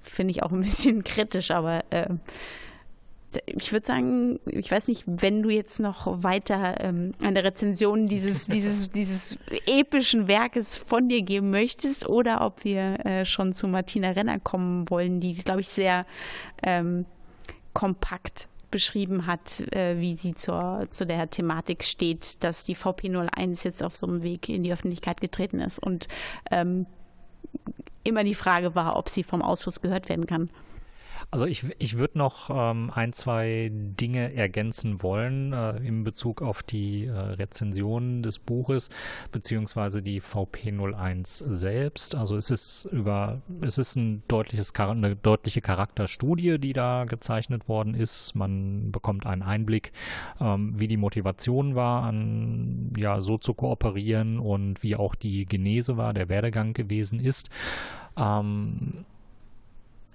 [0.00, 2.08] finde ich auch ein bisschen kritisch, aber äh,
[3.46, 8.46] ich würde sagen, ich weiß nicht, wenn du jetzt noch weiter ähm, eine Rezension dieses,
[8.48, 14.10] dieses, dieses epischen Werkes von dir geben möchtest oder ob wir äh, schon zu Martina
[14.10, 16.06] Renner kommen wollen, die, glaube ich, sehr
[16.62, 17.04] ähm,
[17.74, 23.82] kompakt beschrieben hat, äh, wie sie zur, zu der Thematik steht, dass die VP01 jetzt
[23.82, 26.08] auf so einem Weg in die Öffentlichkeit getreten ist und
[26.50, 26.86] ähm,
[28.04, 30.50] immer die Frage war, ob sie vom Ausschuss gehört werden kann.
[31.30, 36.62] Also ich, ich würde noch ähm, ein, zwei Dinge ergänzen wollen äh, in Bezug auf
[36.62, 38.88] die äh, Rezension des Buches
[39.30, 42.14] beziehungsweise die VP01 selbst.
[42.14, 47.92] Also es ist über, es ist ein deutliches, eine deutliche Charakterstudie, die da gezeichnet worden
[47.92, 48.34] ist.
[48.34, 49.92] Man bekommt einen Einblick,
[50.40, 55.98] ähm, wie die Motivation war, an ja so zu kooperieren und wie auch die Genese
[55.98, 57.50] war, der Werdegang gewesen ist.
[58.16, 59.04] Ähm,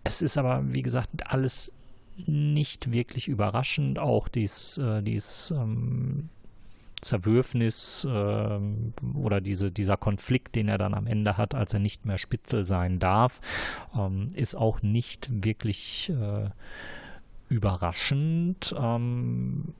[0.04, 1.74] es ist aber, wie gesagt, alles
[2.16, 4.00] nicht wirklich überraschend.
[4.00, 6.30] Auch dies, äh, dies ähm,
[7.02, 8.60] Zerwürfnis äh,
[9.16, 12.66] oder diese, dieser Konflikt, den er dann am Ende hat, als er nicht mehr Spitzel
[12.66, 13.42] sein darf,
[13.98, 16.50] ähm, ist auch nicht wirklich äh,
[17.50, 18.76] überraschend.
[18.78, 19.74] Ähm,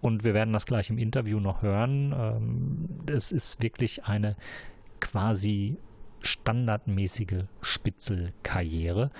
[0.00, 2.14] und wir werden das gleich im Interview noch hören.
[2.16, 4.36] Ähm, es ist wirklich eine
[5.00, 5.76] quasi
[6.26, 9.10] standardmäßige Spitzelkarriere.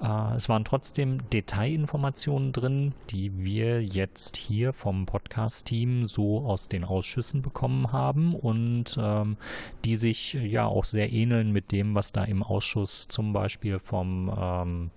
[0.00, 6.84] Äh, es waren trotzdem Detailinformationen drin, die wir jetzt hier vom Podcast-Team so aus den
[6.84, 9.36] Ausschüssen bekommen haben und ähm,
[9.84, 14.32] die sich ja auch sehr ähneln mit dem, was da im Ausschuss zum Beispiel vom
[14.38, 14.90] ähm,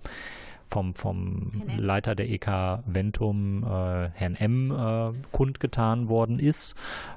[0.70, 6.74] vom, vom Leiter der EK Ventum, äh, Herrn M., äh, kundgetan worden ist.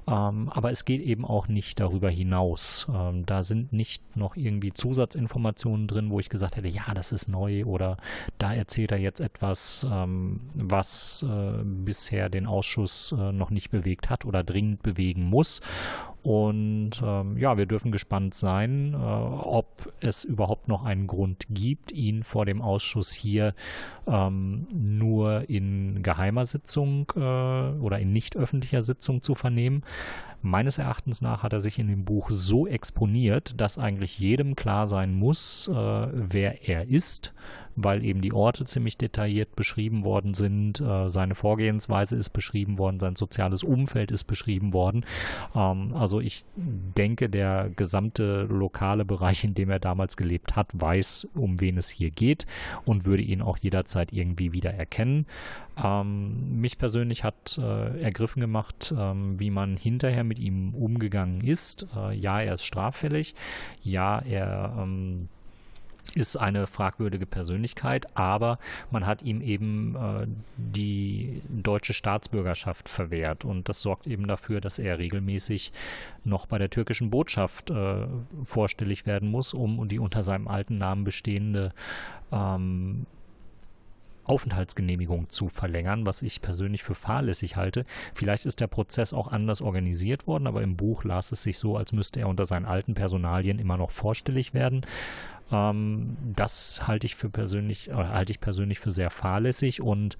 [0.08, 2.88] Ähm, aber es geht eben auch nicht darüber hinaus.
[2.93, 7.28] Ähm, da sind nicht noch irgendwie Zusatzinformationen drin, wo ich gesagt hätte, ja, das ist
[7.28, 7.97] neu oder
[8.39, 14.10] da erzählt er jetzt etwas, ähm, was äh, bisher den Ausschuss äh, noch nicht bewegt
[14.10, 15.62] hat oder dringend bewegen muss.
[16.24, 21.91] Und ähm, ja, wir dürfen gespannt sein, äh, ob es überhaupt noch einen Grund gibt,
[21.91, 23.53] ihn vor dem Ausschuss hier
[24.07, 29.84] ähm, nur in geheimer Sitzung äh, oder in nicht öffentlicher Sitzung zu vernehmen.
[30.45, 34.87] Meines Erachtens nach hat er sich in dem Buch so exponiert, dass eigentlich jedem klar
[34.87, 37.33] sein muss, äh, wer er ist,
[37.75, 42.99] weil eben die Orte ziemlich detailliert beschrieben worden sind, äh, seine Vorgehensweise ist beschrieben worden,
[42.99, 45.05] sein soziales Umfeld ist beschrieben worden.
[45.55, 51.27] Ähm, also ich denke, der gesamte lokale Bereich, in dem er damals gelebt hat, weiß,
[51.35, 52.45] um wen es hier geht
[52.85, 55.25] und würde ihn auch jederzeit irgendwie wieder erkennen.
[55.83, 61.88] Ähm, mich persönlich hat äh, ergriffen gemacht, ähm, wie man hinterher mit ihm umgegangen ist.
[61.95, 63.36] Äh, ja, er ist straffällig.
[63.84, 65.29] Ja, er ähm,
[66.15, 68.59] ist eine fragwürdige Persönlichkeit, aber
[68.91, 70.27] man hat ihm eben äh,
[70.57, 75.71] die deutsche Staatsbürgerschaft verwehrt und das sorgt eben dafür, dass er regelmäßig
[76.23, 78.05] noch bei der türkischen Botschaft äh,
[78.43, 81.73] vorstellig werden muss, um die unter seinem alten Namen bestehende
[82.31, 83.05] ähm,
[84.26, 87.86] Aufenthaltsgenehmigung zu verlängern, was ich persönlich für fahrlässig halte.
[88.13, 91.78] Vielleicht ist der Prozess auch anders organisiert worden, aber im Buch las es sich so,
[91.78, 94.86] als müsste er unter seinen alten Personalien immer noch vorstellig werden.
[95.51, 100.17] Ähm, das halte ich für persönlich, äh, halte ich persönlich für sehr fahrlässig und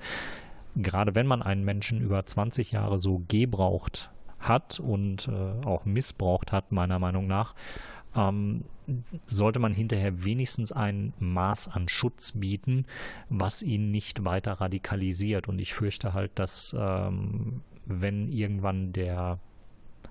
[0.76, 6.51] gerade wenn man einen Menschen über 20 Jahre so gebraucht hat und äh, auch missbraucht
[6.51, 7.56] hat, meiner Meinung nach,
[8.16, 8.66] ähm,
[9.28, 12.86] sollte man hinterher wenigstens ein Maß an Schutz bieten,
[13.30, 15.47] was ihn nicht weiter radikalisiert.
[15.47, 19.39] Und ich fürchte halt, dass ähm, wenn irgendwann der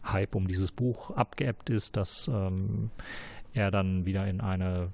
[0.05, 2.91] Hype um dieses Buch abgeebbt ist, dass ähm,
[3.53, 4.93] er dann wieder in eine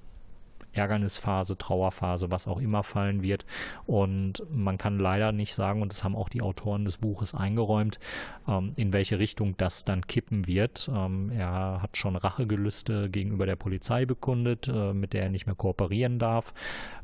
[0.79, 3.45] Ärgernisphase, Trauerphase, was auch immer fallen wird.
[3.85, 7.99] Und man kann leider nicht sagen, und das haben auch die Autoren des Buches eingeräumt,
[8.47, 10.89] ähm, in welche Richtung das dann kippen wird.
[10.93, 15.55] Ähm, er hat schon Rachegelüste gegenüber der Polizei bekundet, äh, mit der er nicht mehr
[15.55, 16.53] kooperieren darf.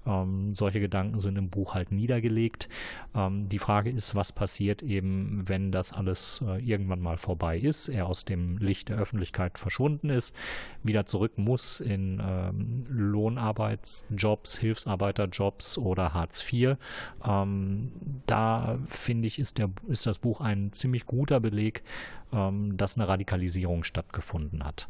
[0.05, 2.69] Ähm, solche Gedanken sind im Buch halt niedergelegt.
[3.15, 7.89] Ähm, die Frage ist, was passiert eben, wenn das alles äh, irgendwann mal vorbei ist,
[7.89, 10.35] er aus dem Licht der Öffentlichkeit verschwunden ist,
[10.83, 12.85] wieder zurück muss in ähm,
[13.65, 16.77] Lohnarbeitsjobs, Hilfsarbeiterjobs oder Hartz IV.
[17.25, 17.91] Ähm,
[18.25, 21.83] da finde ich, ist, der, ist das Buch ein ziemlich guter Beleg,
[22.31, 24.87] ähm, dass eine Radikalisierung stattgefunden hat.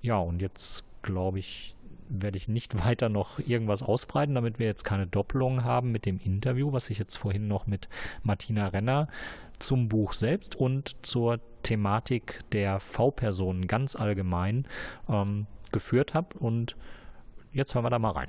[0.00, 1.74] Ja, und jetzt glaube ich,
[2.08, 6.18] werde ich nicht weiter noch irgendwas ausbreiten, damit wir jetzt keine Doppelung haben mit dem
[6.18, 7.88] Interview, was ich jetzt vorhin noch mit
[8.22, 9.08] Martina Renner
[9.58, 14.68] zum Buch selbst und zur Thematik der V-Personen ganz allgemein
[15.08, 16.38] ähm, geführt habe.
[16.38, 16.76] Und
[17.52, 18.28] jetzt hören wir da mal rein.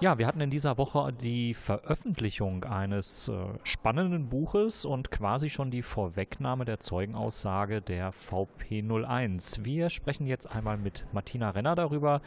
[0.00, 3.32] Ja, wir hatten in dieser Woche die Veröffentlichung eines äh,
[3.62, 9.64] spannenden Buches und quasi schon die Vorwegnahme der Zeugenaussage der VP01.
[9.64, 12.20] Wir sprechen jetzt einmal mit Martina Renner darüber,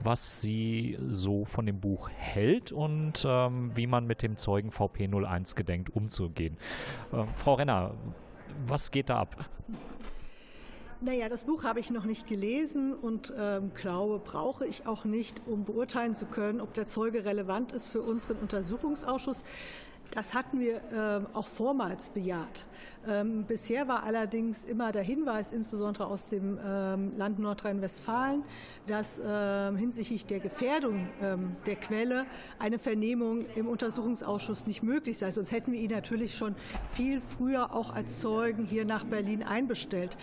[0.00, 5.54] was sie so von dem Buch hält und ähm, wie man mit dem Zeugen VP01
[5.54, 6.56] gedenkt umzugehen.
[7.12, 7.94] Äh, Frau Renner,
[8.64, 9.44] was geht da ab?
[11.00, 15.40] Naja, das Buch habe ich noch nicht gelesen und ähm, glaube, brauche ich auch nicht,
[15.46, 19.44] um beurteilen zu können, ob der Zeuge relevant ist für unseren Untersuchungsausschuss.
[20.12, 22.66] Das hatten wir ähm, auch vormals bejaht.
[23.06, 28.42] Ähm, bisher war allerdings immer der Hinweis, insbesondere aus dem ähm, Land Nordrhein-Westfalen,
[28.86, 32.24] dass ähm, hinsichtlich der Gefährdung ähm, der Quelle
[32.58, 35.30] eine Vernehmung im Untersuchungsausschuss nicht möglich sei.
[35.30, 36.54] Sonst hätten wir ihn natürlich schon
[36.90, 40.16] viel früher auch als Zeugen hier nach Berlin einbestellt.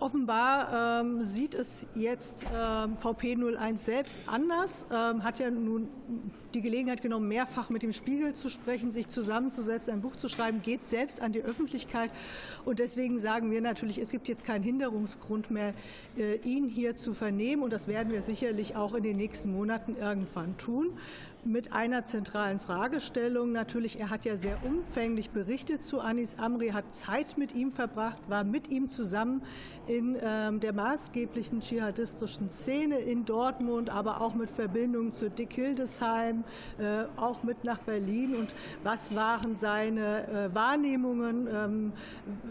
[0.00, 5.88] Offenbar ähm, sieht es jetzt ähm, VP 01 selbst anders, ähm, hat ja nun
[6.52, 10.62] die Gelegenheit genommen, mehrfach mit dem Spiegel zu sprechen, sich zusammenzusetzen, ein Buch zu schreiben,
[10.62, 12.10] geht selbst an die Öffentlichkeit.
[12.64, 15.74] Und deswegen sagen wir natürlich, es gibt jetzt keinen Hinderungsgrund mehr,
[16.16, 17.62] äh, ihn hier zu vernehmen.
[17.62, 20.90] Und das werden wir sicherlich auch in den nächsten Monaten irgendwann tun
[21.44, 23.52] mit einer zentralen Fragestellung.
[23.52, 28.18] Natürlich, er hat ja sehr umfänglich berichtet zu Anis Amri, hat Zeit mit ihm verbracht,
[28.28, 29.42] war mit ihm zusammen
[29.86, 36.44] in ähm, der maßgeblichen dschihadistischen Szene in Dortmund, aber auch mit Verbindung zu Dick Hildesheim,
[36.78, 38.34] äh, auch mit nach Berlin.
[38.34, 41.48] Und was waren seine äh, Wahrnehmungen?
[41.52, 41.92] Ähm,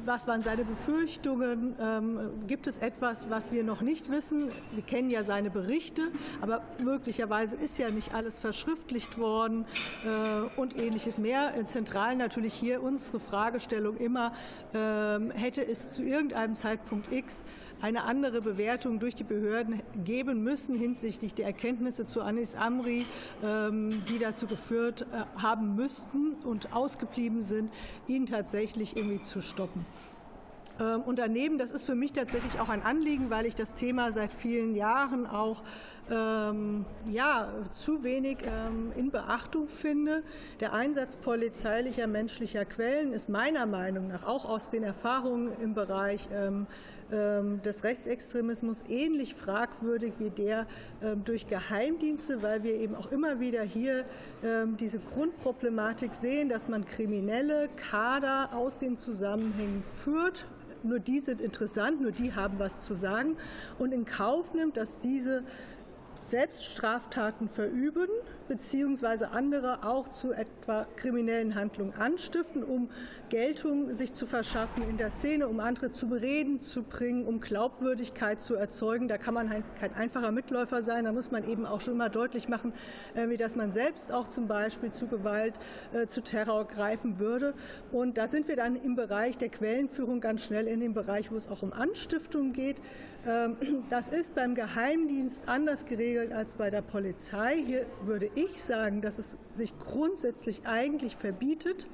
[0.06, 1.76] was waren seine Befürchtungen?
[1.80, 4.50] Ähm, gibt es etwas, was wir noch nicht wissen?
[4.72, 6.04] Wir kennen ja seine Berichte,
[6.42, 9.66] aber möglicherweise ist ja nicht alles verschriftlicht verschriftlicht worden
[10.04, 11.54] äh, und ähnliches mehr.
[11.66, 14.34] Zentral natürlich hier unsere Fragestellung immer,
[14.74, 17.44] äh, hätte es zu irgendeinem Zeitpunkt X
[17.82, 23.06] eine andere Bewertung durch die Behörden geben müssen hinsichtlich der Erkenntnisse zu Anis Amri,
[23.44, 27.72] ähm, die dazu geführt äh, haben müssten und ausgeblieben sind,
[28.08, 29.86] ihn tatsächlich irgendwie zu stoppen.
[30.80, 34.12] Ähm, und daneben, das ist für mich tatsächlich auch ein Anliegen, weil ich das Thema
[34.12, 35.62] seit vielen Jahren auch
[36.12, 40.24] ähm, ja, zu wenig ähm, in Beachtung finde.
[40.60, 46.28] Der Einsatz polizeilicher menschlicher Quellen ist meiner Meinung nach auch aus den Erfahrungen im Bereich
[46.34, 46.68] ähm,
[47.12, 50.66] ähm des Rechtsextremismus ähnlich fragwürdig wie der
[51.02, 54.06] ähm, durch Geheimdienste, weil wir eben auch immer wieder hier
[54.80, 60.46] diese Grundproblematik sehen, dass man kriminelle Kader aus den Zusammenhängen führt,
[60.84, 63.38] nur die sind interessant, nur die haben was zu sagen
[63.80, 65.44] und in Kauf nimmt, dass diese
[66.22, 68.08] selbst Straftaten verüben,
[68.48, 72.90] beziehungsweise andere auch zu etwa kriminellen Handlungen anstiften, um
[73.30, 78.42] Geltung sich zu verschaffen in der Szene, um andere zu bereden zu bringen, um Glaubwürdigkeit
[78.42, 79.08] zu erzeugen.
[79.08, 81.06] Da kann man halt kein einfacher Mitläufer sein.
[81.06, 82.74] Da muss man eben auch schon mal deutlich machen,
[83.16, 85.56] äh, wie dass man selbst auch zum Beispiel zu Gewalt,
[85.94, 87.54] äh, zu Terror greifen würde.
[87.92, 91.36] Und da sind wir dann im Bereich der Quellenführung ganz schnell in dem Bereich, wo
[91.36, 92.82] es auch um Anstiftung geht.
[93.26, 93.56] Ähm,
[93.90, 97.64] das ist beim Geheimdienst anders geregelt als bei der Polizei.
[97.66, 101.88] Hier würde ich sagen, dass es sich grundsätzlich eigentlich verbietet,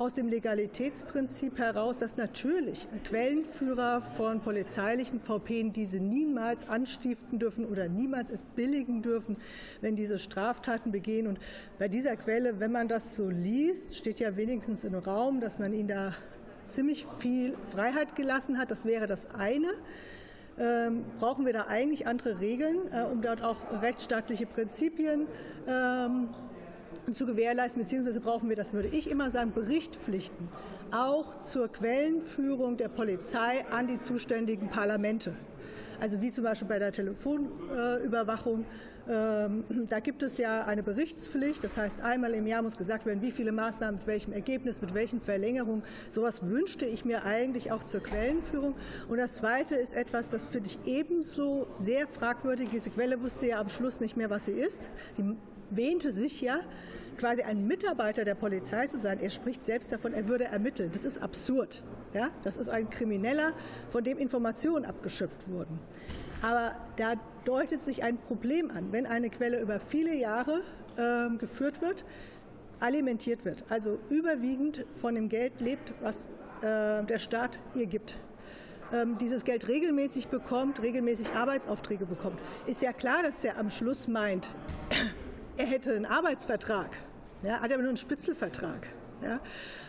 [0.00, 7.86] aus dem Legalitätsprinzip heraus, dass natürlich Quellenführer von polizeilichen VP diese niemals anstiften dürfen oder
[7.88, 9.36] niemals es billigen dürfen,
[9.82, 11.26] wenn diese Straftaten begehen.
[11.26, 11.38] Und
[11.78, 15.74] bei dieser Quelle, wenn man das so liest, steht ja wenigstens im Raum, dass man
[15.74, 16.14] ihnen da
[16.64, 18.70] ziemlich viel Freiheit gelassen hat.
[18.70, 19.68] Das wäre das eine.
[20.60, 25.26] Ähm, brauchen wir da eigentlich andere Regeln, äh, um dort auch rechtsstaatliche Prinzipien
[25.66, 26.28] ähm,
[27.10, 30.48] zu gewährleisten, beziehungsweise brauchen wir, das würde ich immer sagen, Berichtpflichten,
[30.92, 35.32] auch zur Quellenführung der Polizei an die zuständigen Parlamente.
[35.98, 38.66] Also wie zum Beispiel bei der Telefonüberwachung.
[39.10, 41.62] Ähm, da gibt es ja eine Berichtspflicht.
[41.64, 44.94] Das heißt, einmal im Jahr muss gesagt werden, wie viele Maßnahmen, mit welchem Ergebnis, mit
[44.94, 45.82] welchen Verlängerungen.
[46.10, 48.74] Sowas wünschte ich mir eigentlich auch zur Quellenführung.
[49.08, 52.68] Und das Zweite ist etwas, das finde ich ebenso sehr fragwürdig.
[52.70, 54.90] Diese Quelle wusste ja am Schluss nicht mehr, was sie ist.
[55.18, 55.36] Die
[55.70, 56.60] wähnte sich ja
[57.18, 59.20] quasi ein Mitarbeiter der Polizei zu sein.
[59.20, 60.90] Er spricht selbst davon, er würde ermitteln.
[60.92, 61.82] Das ist absurd.
[62.14, 62.30] Ja?
[62.44, 63.52] Das ist ein Krimineller,
[63.90, 65.78] von dem Informationen abgeschöpft wurden.
[66.42, 67.14] Aber da
[67.44, 70.62] deutet sich ein Problem an, wenn eine Quelle über viele Jahre
[70.96, 72.04] äh, geführt wird,
[72.80, 76.26] alimentiert wird, also überwiegend von dem Geld lebt, was
[76.62, 78.18] äh, der Staat ihr gibt
[78.92, 84.08] ähm, dieses Geld regelmäßig bekommt, regelmäßig Arbeitsaufträge bekommt, ist ja klar, dass er am Schluss
[84.08, 84.50] meint,
[85.56, 86.96] er hätte einen Arbeitsvertrag,
[87.42, 88.88] ja, hat aber nur einen Spitzelvertrag.
[89.22, 89.40] Ja.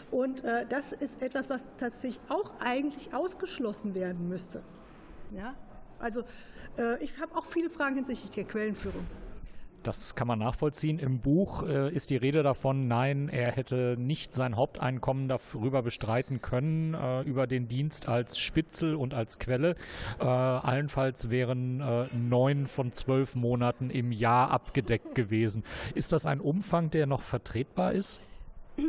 [0.10, 4.62] Und äh, das ist etwas, was tatsächlich auch eigentlich ausgeschlossen werden müsste.
[5.34, 5.56] Ja.
[6.02, 6.24] Also
[6.78, 9.06] äh, ich habe auch viele Fragen hinsichtlich der Quellenführung.
[9.84, 11.00] Das kann man nachvollziehen.
[11.00, 16.40] Im Buch äh, ist die Rede davon, nein, er hätte nicht sein Haupteinkommen darüber bestreiten
[16.40, 19.76] können, äh, über den Dienst als Spitzel und als Quelle.
[20.20, 25.64] Äh, allenfalls wären äh, neun von zwölf Monaten im Jahr abgedeckt gewesen.
[25.96, 28.22] Ist das ein Umfang, der noch vertretbar ist?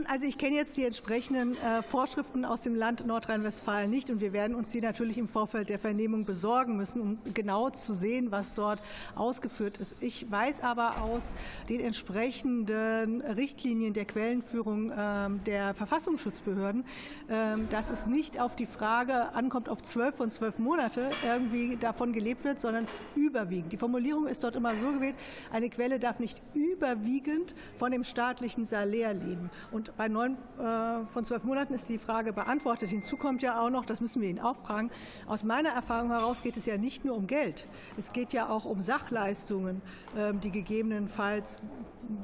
[0.09, 4.33] Also ich kenne jetzt die entsprechenden äh, Vorschriften aus dem Land Nordrhein-Westfalen nicht und wir
[4.33, 8.55] werden uns die natürlich im Vorfeld der Vernehmung besorgen müssen, um genau zu sehen, was
[8.55, 8.81] dort
[9.17, 9.97] ausgeführt ist.
[10.01, 11.35] Ich weiß aber aus
[11.69, 16.85] den entsprechenden Richtlinien der Quellenführung äh, der Verfassungsschutzbehörden,
[17.27, 22.13] äh, dass es nicht auf die Frage ankommt, ob zwölf von zwölf Monate irgendwie davon
[22.13, 23.73] gelebt wird, sondern überwiegend.
[23.73, 25.17] Die Formulierung ist dort immer so gewählt,
[25.53, 29.51] eine Quelle darf nicht überwiegend von dem staatlichen Salär leben.
[29.73, 32.91] Und bei neun äh, von zwölf Monaten ist die Frage beantwortet.
[32.91, 34.91] Hinzu kommt ja auch noch, das müssen wir ihn auch fragen,
[35.27, 37.67] aus meiner Erfahrung heraus geht es ja nicht nur um Geld.
[37.97, 39.81] Es geht ja auch um Sachleistungen,
[40.17, 41.61] ähm, die gegebenenfalls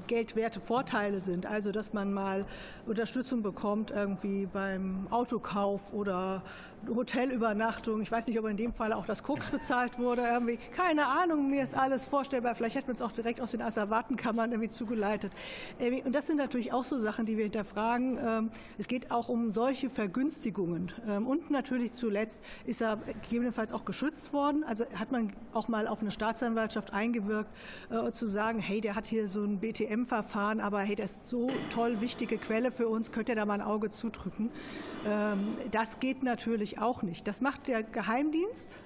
[0.07, 1.47] geldwerte Vorteile sind.
[1.47, 2.45] Also, dass man mal
[2.87, 6.43] Unterstützung bekommt irgendwie beim Autokauf oder
[6.89, 8.03] Hotelübernachtung.
[8.03, 10.23] Ich weiß nicht, ob in dem Fall auch das Koks bezahlt wurde.
[10.23, 10.59] Irgendwie.
[10.77, 12.55] Keine Ahnung, mir ist alles vorstellbar.
[12.55, 15.33] Vielleicht hätte man es auch direkt aus den Asservatenkammern irgendwie zugeleitet.
[16.05, 18.19] Und das sind natürlich auch so Sachen, die wir hinterfragen.
[18.23, 20.93] Ähm, es geht auch um solche Vergünstigungen.
[21.09, 24.65] Ähm, und natürlich zuletzt ist er gegebenenfalls auch geschützt worden.
[24.65, 27.51] Also hat man auch mal auf eine Staatsanwaltschaft eingewirkt,
[27.91, 31.49] äh, zu sagen, hey, der hat hier so ein BTM-Verfahren, aber hey, das ist so
[31.71, 34.51] toll wichtige Quelle für uns, könnt ihr da mal ein Auge zudrücken.
[35.07, 37.27] Ähm, das geht natürlich auch nicht.
[37.27, 38.79] Das macht der Geheimdienst.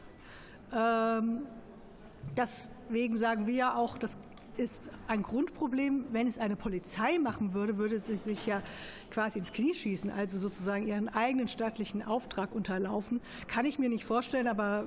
[2.35, 4.17] Deswegen sagen wir ja auch, das
[4.57, 6.07] ist ein Grundproblem.
[6.13, 8.63] Wenn es eine Polizei machen würde, würde sie sich ja
[9.11, 13.21] quasi ins Knie schießen, also sozusagen ihren eigenen staatlichen Auftrag unterlaufen.
[13.49, 14.85] Kann ich mir nicht vorstellen, aber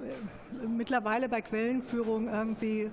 [0.64, 2.90] äh, mittlerweile bei Quellenführung irgendwie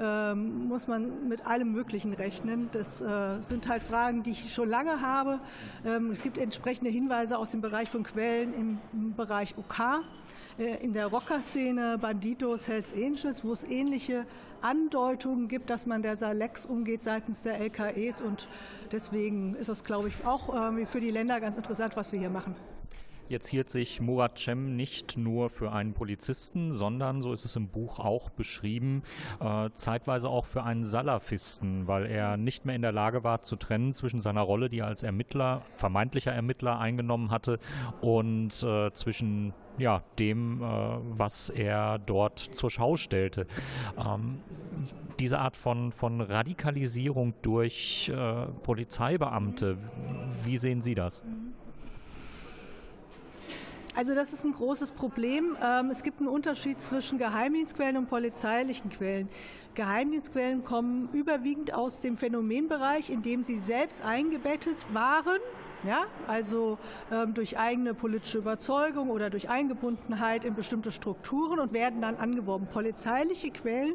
[0.00, 2.68] ähm, muss man mit allem Möglichen rechnen.
[2.72, 5.40] Das äh, sind halt Fragen, die ich schon lange habe.
[5.84, 10.02] Ähm, es gibt entsprechende Hinweise aus dem Bereich von Quellen im, im Bereich OK
[10.58, 14.24] in der Rocker-Szene, Banditos, Hells Angels, wo es ähnliche
[14.60, 18.22] Andeutungen gibt, dass man der Salex umgeht seitens der LKEs.
[18.22, 18.48] Und
[18.92, 22.30] deswegen ist es, glaube ich, auch äh, für die Länder ganz interessant, was wir hier
[22.30, 22.54] machen.
[23.28, 27.68] Jetzt hielt sich Murat Cem nicht nur für einen Polizisten, sondern, so ist es im
[27.68, 29.02] Buch auch beschrieben,
[29.40, 33.56] äh, zeitweise auch für einen Salafisten, weil er nicht mehr in der Lage war zu
[33.56, 37.58] trennen zwischen seiner Rolle, die er als Ermittler, vermeintlicher Ermittler eingenommen hatte,
[38.00, 43.46] und äh, zwischen ja, dem, äh, was er dort zur Schau stellte.
[43.98, 44.40] Ähm,
[45.18, 49.78] diese Art von, von Radikalisierung durch äh, Polizeibeamte,
[50.44, 51.22] wie sehen Sie das?
[53.96, 55.56] Also das ist ein großes Problem.
[55.62, 59.28] Ähm, es gibt einen Unterschied zwischen Geheimdienstquellen und polizeilichen Quellen.
[59.76, 65.38] Geheimdienstquellen kommen überwiegend aus dem Phänomenbereich, in dem sie selbst eingebettet waren
[65.86, 66.04] ja?
[66.26, 66.78] Also
[67.12, 72.66] ähm, durch eigene politische Überzeugung oder durch Eingebundenheit in bestimmte Strukturen und werden dann angeworben.
[72.66, 73.94] Polizeiliche Quellen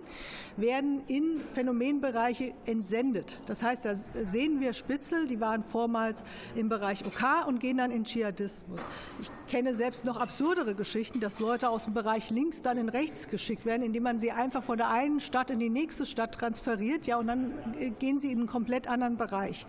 [0.58, 3.40] werden in Phänomenbereiche entsendet.
[3.46, 6.24] Das heißt, da sehen wir Spitzel, die waren vormals
[6.56, 8.82] im Bereich OK und gehen dann in Dschihadismus.
[9.22, 13.30] Ich kenne selbst noch absurdere Geschichten, dass Leute aus dem Bereich links dann in rechts
[13.30, 17.08] geschickt werden, indem man sie einfach von der einen Stadt in die nächste Stadt transferiert,
[17.08, 19.66] ja, und dann äh, gehen sie in einen komplett anderen Bereich.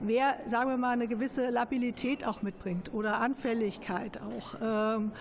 [0.00, 4.54] Wer, sagen wir mal, eine gewisse Labilität auch mitbringt oder Anfälligkeit auch.
[4.62, 5.12] Ähm,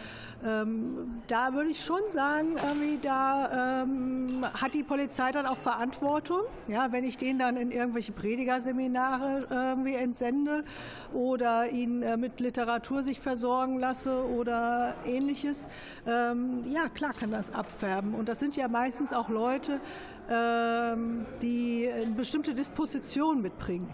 [0.46, 2.56] ähm, da würde ich schon sagen,
[3.02, 6.44] da ähm, hat die Polizei dann auch Verantwortung.
[6.70, 10.64] Ja, wenn ich den dann in irgendwelche Predigerseminare irgendwie entsende
[11.12, 15.68] oder ihn äh, mit Literatur sich versorgen lasse oder ähnliches,
[16.08, 18.16] ähm, ja klar kann das abfärben.
[18.16, 19.82] Und das sind ja meistens auch Leute,
[20.30, 23.94] ähm, die eine bestimmte Disposition mitbringen.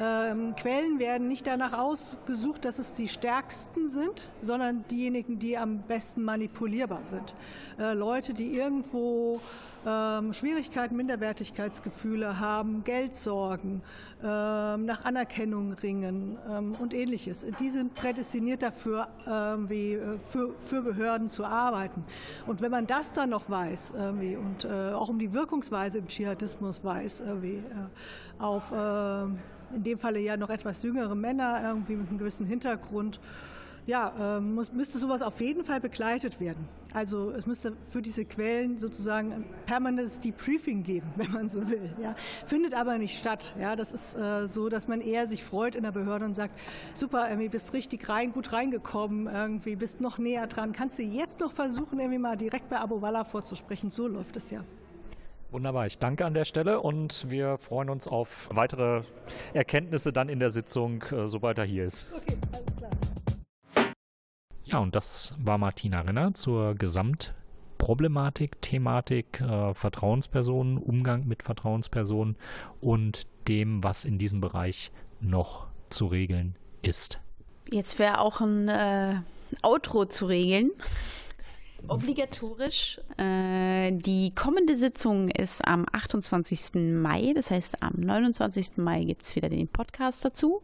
[0.00, 5.82] Ähm, Quellen werden nicht danach ausgesucht, dass es die stärksten sind, sondern diejenigen, die am
[5.82, 7.34] besten manipulierbar sind.
[7.78, 9.40] Äh, Leute, die irgendwo
[9.86, 13.82] ähm, Schwierigkeiten, Minderwertigkeitsgefühle haben, Geldsorgen,
[14.22, 17.46] ähm, nach Anerkennung ringen ähm, und ähnliches.
[17.60, 22.04] Die sind prädestiniert dafür, ähm, wie, äh, für, für Behörden zu arbeiten.
[22.46, 26.84] Und wenn man das dann noch weiß und äh, auch um die Wirkungsweise im Dschihadismus
[26.84, 27.62] weiß, äh,
[28.38, 29.24] auf äh,
[29.74, 33.20] in dem Falle ja noch etwas jüngere Männer irgendwie mit einem gewissen Hintergrund,
[33.86, 36.68] ja, ähm, muss, müsste sowas auf jeden Fall begleitet werden.
[36.94, 41.90] Also es müsste für diese Quellen sozusagen ein permanentes Debriefing geben, wenn man so will.
[42.00, 42.14] Ja.
[42.46, 43.54] Findet aber nicht statt.
[43.58, 43.74] Ja.
[43.74, 46.58] Das ist äh, so, dass man eher sich freut in der Behörde und sagt,
[46.94, 50.72] super, irgendwie bist richtig rein, gut reingekommen, irgendwie bist noch näher dran.
[50.72, 53.90] Kannst du jetzt noch versuchen, irgendwie mal direkt bei Abu Walla vorzusprechen?
[53.90, 54.62] So läuft es ja.
[55.50, 59.02] Wunderbar, ich danke an der Stelle und wir freuen uns auf weitere
[59.52, 62.10] Erkenntnisse dann in der Sitzung, äh, sobald er hier ist.
[62.14, 62.71] Okay, klar.
[64.64, 72.36] Ja, und das war Martina Renner zur Gesamtproblematik, Thematik äh, Vertrauenspersonen, Umgang mit Vertrauenspersonen
[72.80, 77.20] und dem, was in diesem Bereich noch zu regeln ist.
[77.70, 79.16] Jetzt wäre auch ein äh,
[79.62, 80.70] Outro zu regeln.
[81.88, 83.00] Obligatorisch.
[83.18, 86.74] Äh, die kommende Sitzung ist am 28.
[86.74, 87.32] Mai.
[87.34, 88.76] Das heißt, am 29.
[88.76, 90.62] Mai gibt es wieder den Podcast dazu.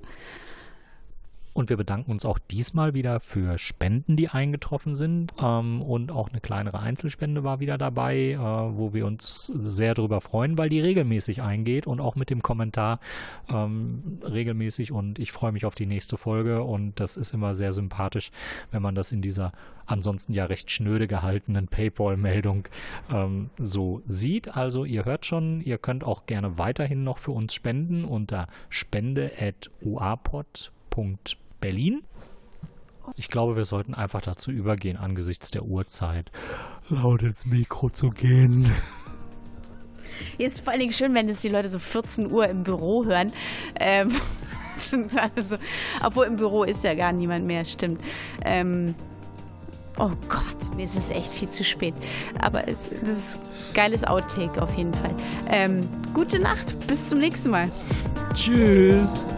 [1.59, 5.35] Und wir bedanken uns auch diesmal wieder für Spenden, die eingetroffen sind.
[5.43, 10.21] Ähm, und auch eine kleinere Einzelspende war wieder dabei, äh, wo wir uns sehr darüber
[10.21, 13.01] freuen, weil die regelmäßig eingeht und auch mit dem Kommentar
[13.53, 14.93] ähm, regelmäßig.
[14.93, 16.63] Und ich freue mich auf die nächste Folge.
[16.63, 18.31] Und das ist immer sehr sympathisch,
[18.71, 19.51] wenn man das in dieser
[19.85, 22.69] ansonsten ja recht schnöde gehaltenen PayPal-Meldung
[23.11, 24.57] ähm, so sieht.
[24.57, 31.48] Also ihr hört schon, ihr könnt auch gerne weiterhin noch für uns spenden unter spende.uapod.de
[31.61, 32.03] Berlin.
[33.17, 36.31] Ich glaube, wir sollten einfach dazu übergehen, angesichts der Uhrzeit
[36.91, 38.71] laut ins Mikro zu gehen.
[40.37, 43.33] Ist vor allen Dingen schön, wenn es die Leute so 14 Uhr im Büro hören.
[43.79, 44.11] Ähm,
[45.37, 45.57] also,
[46.03, 48.01] obwohl im Büro ist ja gar niemand mehr, stimmt.
[48.45, 48.95] Ähm,
[49.99, 51.95] oh Gott, nee, es ist echt viel zu spät.
[52.41, 53.39] Aber es, das ist
[53.75, 55.15] geiles Outtake auf jeden Fall.
[55.49, 57.71] Ähm, gute Nacht, bis zum nächsten Mal.
[58.35, 59.31] Tschüss.